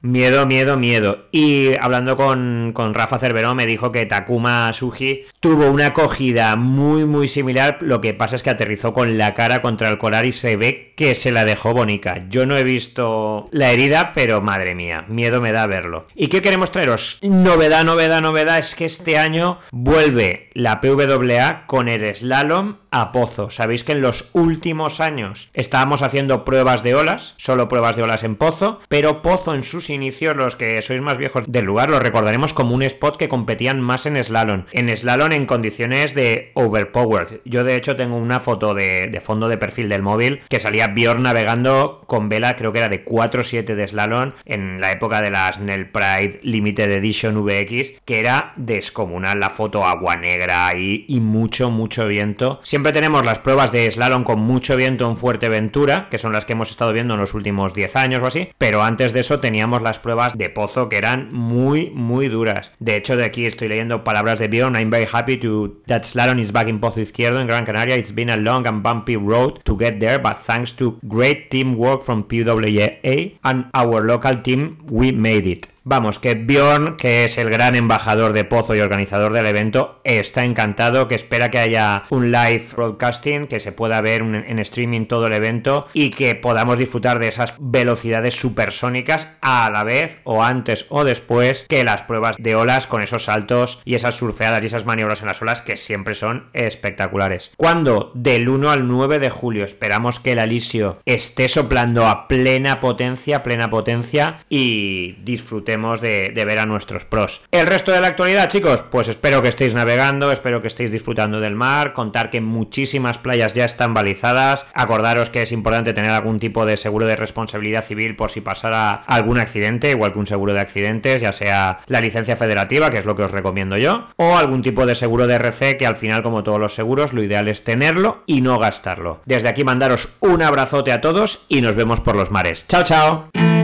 Miedo, 0.00 0.46
miedo, 0.46 0.76
miedo. 0.76 1.26
Y 1.32 1.76
hablando 1.80 2.16
con, 2.16 2.70
con, 2.72 2.94
Rafa 2.94 3.18
Cerveró 3.18 3.56
me 3.56 3.66
dijo 3.66 3.90
que 3.90 4.06
Takuma 4.06 4.72
Suji 4.72 5.24
tuvo 5.40 5.68
una 5.70 5.86
acogida 5.86 6.54
muy, 6.54 7.04
muy 7.04 7.26
similar. 7.26 7.78
Lo 7.80 8.00
que 8.00 8.14
pasa 8.14 8.36
es 8.36 8.44
que 8.44 8.50
aterrizó 8.50 8.92
con 8.92 9.18
la 9.18 9.34
cara 9.34 9.60
contra 9.60 9.88
el 9.88 9.98
colar 9.98 10.24
y 10.24 10.30
se 10.30 10.56
ve 10.56 10.94
que 10.96 11.16
se 11.16 11.32
la 11.32 11.44
dejó 11.44 11.74
bonica. 11.74 12.26
Yo 12.28 12.46
no 12.46 12.56
he 12.56 12.62
visto 12.62 13.48
la 13.50 13.72
herida, 13.72 14.12
pero 14.14 14.40
madre 14.40 14.76
mía, 14.76 15.04
miedo 15.08 15.40
me 15.40 15.50
da 15.50 15.66
verlo. 15.66 16.06
¿Y 16.14 16.28
qué 16.28 16.42
queremos 16.42 16.70
traeros? 16.70 17.18
Novedad, 17.22 17.84
novedad, 17.84 18.20
novedad 18.20 18.58
es 18.58 18.76
que 18.76 18.84
este 18.84 19.18
año 19.18 19.58
vuelve 19.72 20.50
la 20.54 20.80
PWA 20.80 21.66
con 21.66 21.88
el 21.88 22.14
slalom 22.14 22.76
a 22.90 23.12
Pozo. 23.12 23.50
Sabéis 23.50 23.84
que 23.84 23.92
en 23.92 24.02
los 24.02 24.30
últimos 24.32 25.00
años 25.00 25.50
estábamos 25.54 26.02
haciendo 26.02 26.44
pruebas 26.44 26.82
de 26.82 26.94
olas, 26.94 27.34
solo 27.36 27.68
pruebas 27.68 27.96
de 27.96 28.02
olas 28.02 28.24
en 28.24 28.36
Pozo, 28.36 28.80
pero 28.88 29.22
Pozo 29.22 29.54
en 29.54 29.62
sus 29.62 29.87
inicios, 29.90 30.36
los 30.36 30.56
que 30.56 30.80
sois 30.82 31.00
más 31.00 31.18
viejos 31.18 31.44
del 31.46 31.64
lugar, 31.64 31.90
lo 31.90 32.00
recordaremos 32.00 32.52
como 32.52 32.74
un 32.74 32.82
spot 32.82 33.16
que 33.16 33.28
competían 33.28 33.80
más 33.80 34.06
en 34.06 34.22
slalom. 34.22 34.64
En 34.72 34.94
slalom 34.96 35.32
en 35.32 35.46
condiciones 35.46 36.14
de 36.14 36.50
overpowered. 36.54 37.40
Yo 37.44 37.64
de 37.64 37.76
hecho 37.76 37.96
tengo 37.96 38.16
una 38.16 38.40
foto 38.40 38.74
de, 38.74 39.20
fondo 39.24 39.48
de 39.48 39.58
perfil 39.58 39.88
del 39.88 40.02
móvil 40.02 40.40
que 40.48 40.60
salía 40.60 40.88
Bjorn 40.88 41.22
navegando 41.22 42.02
con 42.06 42.28
vela, 42.28 42.56
creo 42.56 42.72
que 42.72 42.78
era 42.78 42.88
de 42.88 43.04
4.7 43.04 43.74
de 43.74 43.88
slalom 43.88 44.32
en 44.44 44.80
la 44.80 44.92
época 44.92 45.20
de 45.20 45.30
la 45.30 45.52
Snell 45.52 45.90
Pride 45.90 46.40
Limited 46.42 46.90
Edition 46.90 47.44
VX, 47.44 48.00
que 48.04 48.20
era 48.20 48.52
descomunal 48.56 49.40
la 49.40 49.50
foto 49.50 49.84
agua 49.84 50.16
negra 50.16 50.74
y, 50.76 51.04
y 51.08 51.20
mucho, 51.20 51.70
mucho 51.70 52.06
viento. 52.06 52.60
Siempre 52.62 52.92
tenemos 52.92 53.26
las 53.26 53.38
pruebas 53.40 53.72
de 53.72 53.90
slalom 53.90 54.24
con 54.24 54.40
mucho 54.40 54.76
viento 54.76 55.08
en 55.08 55.16
Fuerteventura, 55.16 56.08
que 56.10 56.18
son 56.18 56.32
las 56.32 56.44
que 56.44 56.52
hemos 56.52 56.70
estado 56.70 56.92
viendo 56.92 57.14
en 57.14 57.20
los 57.20 57.34
últimos 57.34 57.74
10 57.74 57.96
años 57.96 58.22
o 58.22 58.26
así, 58.26 58.50
pero 58.58 58.82
antes 58.82 59.12
de 59.12 59.20
eso 59.20 59.40
teníamos 59.40 59.77
las 59.82 59.98
pruebas 59.98 60.36
de 60.36 60.50
pozo 60.50 60.88
que 60.88 60.96
eran 60.96 61.32
muy, 61.32 61.90
muy 61.90 62.28
duras. 62.28 62.72
De 62.78 62.96
hecho, 62.96 63.16
de 63.16 63.24
aquí 63.24 63.46
estoy 63.46 63.68
leyendo 63.68 64.04
palabras 64.04 64.38
de 64.38 64.48
Bjorn. 64.48 64.76
I'm 64.76 64.90
very 64.90 65.08
happy 65.10 65.36
to 65.38 65.82
that 65.86 66.04
slalom 66.04 66.38
is 66.38 66.52
back 66.52 66.68
in 66.68 66.80
Pozo 66.80 67.00
Izquierdo 67.00 67.40
in 67.40 67.46
Gran 67.46 67.64
Canaria. 67.64 67.96
It's 67.96 68.14
been 68.14 68.30
a 68.30 68.36
long 68.36 68.66
and 68.66 68.82
bumpy 68.82 69.16
road 69.16 69.60
to 69.64 69.76
get 69.76 70.00
there, 70.00 70.18
but 70.18 70.38
thanks 70.38 70.72
to 70.74 70.98
great 71.06 71.50
teamwork 71.50 72.02
from 72.02 72.24
PWA 72.24 73.38
and 73.44 73.66
our 73.74 74.06
local 74.06 74.36
team, 74.36 74.78
we 74.88 75.12
made 75.12 75.46
it. 75.46 75.68
Vamos, 75.90 76.18
que 76.18 76.34
Bjorn, 76.34 76.98
que 76.98 77.24
es 77.24 77.38
el 77.38 77.48
gran 77.48 77.74
embajador 77.74 78.34
de 78.34 78.44
Pozo 78.44 78.74
y 78.74 78.80
organizador 78.80 79.32
del 79.32 79.46
evento, 79.46 80.02
está 80.04 80.44
encantado, 80.44 81.08
que 81.08 81.14
espera 81.14 81.50
que 81.50 81.56
haya 81.56 82.04
un 82.10 82.30
live 82.30 82.62
broadcasting, 82.76 83.46
que 83.46 83.58
se 83.58 83.72
pueda 83.72 84.02
ver 84.02 84.20
en 84.20 84.58
streaming 84.58 85.06
todo 85.06 85.28
el 85.28 85.32
evento 85.32 85.86
y 85.94 86.10
que 86.10 86.34
podamos 86.34 86.76
disfrutar 86.76 87.18
de 87.18 87.28
esas 87.28 87.54
velocidades 87.58 88.34
supersónicas 88.34 89.28
a 89.40 89.70
la 89.70 89.82
vez 89.82 90.20
o 90.24 90.42
antes 90.42 90.84
o 90.90 91.04
después 91.04 91.64
que 91.66 91.84
las 91.84 92.02
pruebas 92.02 92.36
de 92.38 92.54
olas 92.54 92.86
con 92.86 93.00
esos 93.00 93.24
saltos 93.24 93.80
y 93.86 93.94
esas 93.94 94.14
surfeadas 94.14 94.62
y 94.62 94.66
esas 94.66 94.84
maniobras 94.84 95.22
en 95.22 95.28
las 95.28 95.40
olas 95.40 95.62
que 95.62 95.78
siempre 95.78 96.14
son 96.14 96.50
espectaculares. 96.52 97.52
Cuando 97.56 98.12
del 98.14 98.50
1 98.50 98.70
al 98.70 98.86
9 98.88 99.20
de 99.20 99.30
julio 99.30 99.64
esperamos 99.64 100.20
que 100.20 100.32
el 100.32 100.38
Alisio 100.38 101.00
esté 101.06 101.48
soplando 101.48 102.06
a 102.06 102.28
plena 102.28 102.78
potencia, 102.78 103.42
plena 103.42 103.70
potencia 103.70 104.40
y 104.50 105.16
disfrutemos 105.22 105.77
de, 105.78 106.44
ver 106.46 106.58
a 106.58 106.66
nuestros 106.66 107.04
pros. 107.04 107.42
El 107.52 107.66
resto 107.66 107.92
de 107.92 108.00
la 108.00 108.08
actualidad, 108.08 108.48
chicos, 108.48 108.82
pues 108.82 109.08
espero 109.08 109.42
que 109.42 109.48
estéis 109.48 109.74
navegando, 109.74 110.32
espero 110.32 110.60
que 110.60 110.66
estéis 110.66 110.90
disfrutando 110.90 111.40
del 111.40 111.54
mar, 111.54 111.92
contar 111.92 112.30
que 112.30 112.40
muchísimas 112.40 113.18
playas 113.18 113.54
ya 113.54 113.64
están 113.64 113.94
balizadas, 113.94 114.64
acordaros 114.74 115.30
que 115.30 115.42
es 115.42 115.52
importante 115.52 115.92
tener 115.92 116.10
algún 116.10 116.40
tipo 116.40 116.66
de 116.66 116.76
seguro 116.76 117.06
de 117.06 117.16
responsabilidad 117.16 117.84
civil 117.84 118.16
por 118.16 118.30
si 118.30 118.40
pasara 118.40 118.92
algún 119.06 119.38
accidente, 119.38 119.90
igual 119.90 120.12
que 120.12 120.18
un 120.18 120.26
seguro 120.26 120.52
de 120.52 120.60
accidentes, 120.60 121.22
ya 121.22 121.32
sea 121.32 121.80
la 121.86 122.00
licencia 122.00 122.36
federativa, 122.36 122.90
que 122.90 122.98
es 122.98 123.04
lo 123.04 123.14
que 123.14 123.22
os 123.22 123.32
recomiendo 123.32 123.76
yo, 123.76 124.08
o 124.16 124.36
algún 124.36 124.62
tipo 124.62 124.84
de 124.84 124.96
seguro 124.96 125.26
de 125.26 125.36
RC, 125.36 125.76
que 125.76 125.86
al 125.86 125.96
final, 125.96 126.22
como 126.22 126.42
todos 126.42 126.60
los 126.60 126.74
seguros, 126.74 127.12
lo 127.12 127.22
ideal 127.22 127.48
es 127.48 127.62
tenerlo 127.62 128.22
y 128.26 128.40
no 128.40 128.58
gastarlo. 128.58 129.20
Desde 129.24 129.48
aquí 129.48 129.62
mandaros 129.62 130.16
un 130.20 130.42
abrazote 130.42 130.92
a 130.92 131.00
todos 131.00 131.46
y 131.48 131.60
nos 131.60 131.76
vemos 131.76 132.00
por 132.00 132.16
los 132.16 132.30
mares. 132.30 132.66
Chao, 132.66 132.82
chao. 132.82 133.57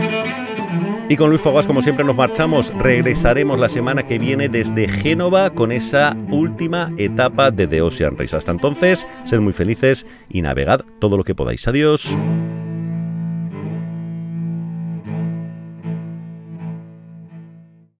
Y 1.07 1.17
con 1.17 1.29
Luis 1.29 1.41
Fogas, 1.41 1.67
como 1.67 1.83
siempre, 1.83 2.03
nos 2.03 2.15
marchamos. 2.15 2.73
Regresaremos 2.79 3.59
la 3.59 3.69
semana 3.69 4.03
que 4.03 4.17
viene 4.17 4.49
desde 4.49 4.87
Génova 4.87 5.51
con 5.51 5.71
esa 5.71 6.17
última 6.31 6.91
etapa 6.97 7.51
de 7.51 7.67
The 7.67 7.83
Ocean 7.83 8.17
Race. 8.17 8.35
Hasta 8.35 8.51
entonces, 8.51 9.05
sed 9.23 9.39
muy 9.39 9.53
felices 9.53 10.07
y 10.29 10.41
navegad 10.41 10.81
todo 10.99 11.15
lo 11.15 11.23
que 11.23 11.35
podáis. 11.35 11.67
Adiós. 11.67 12.17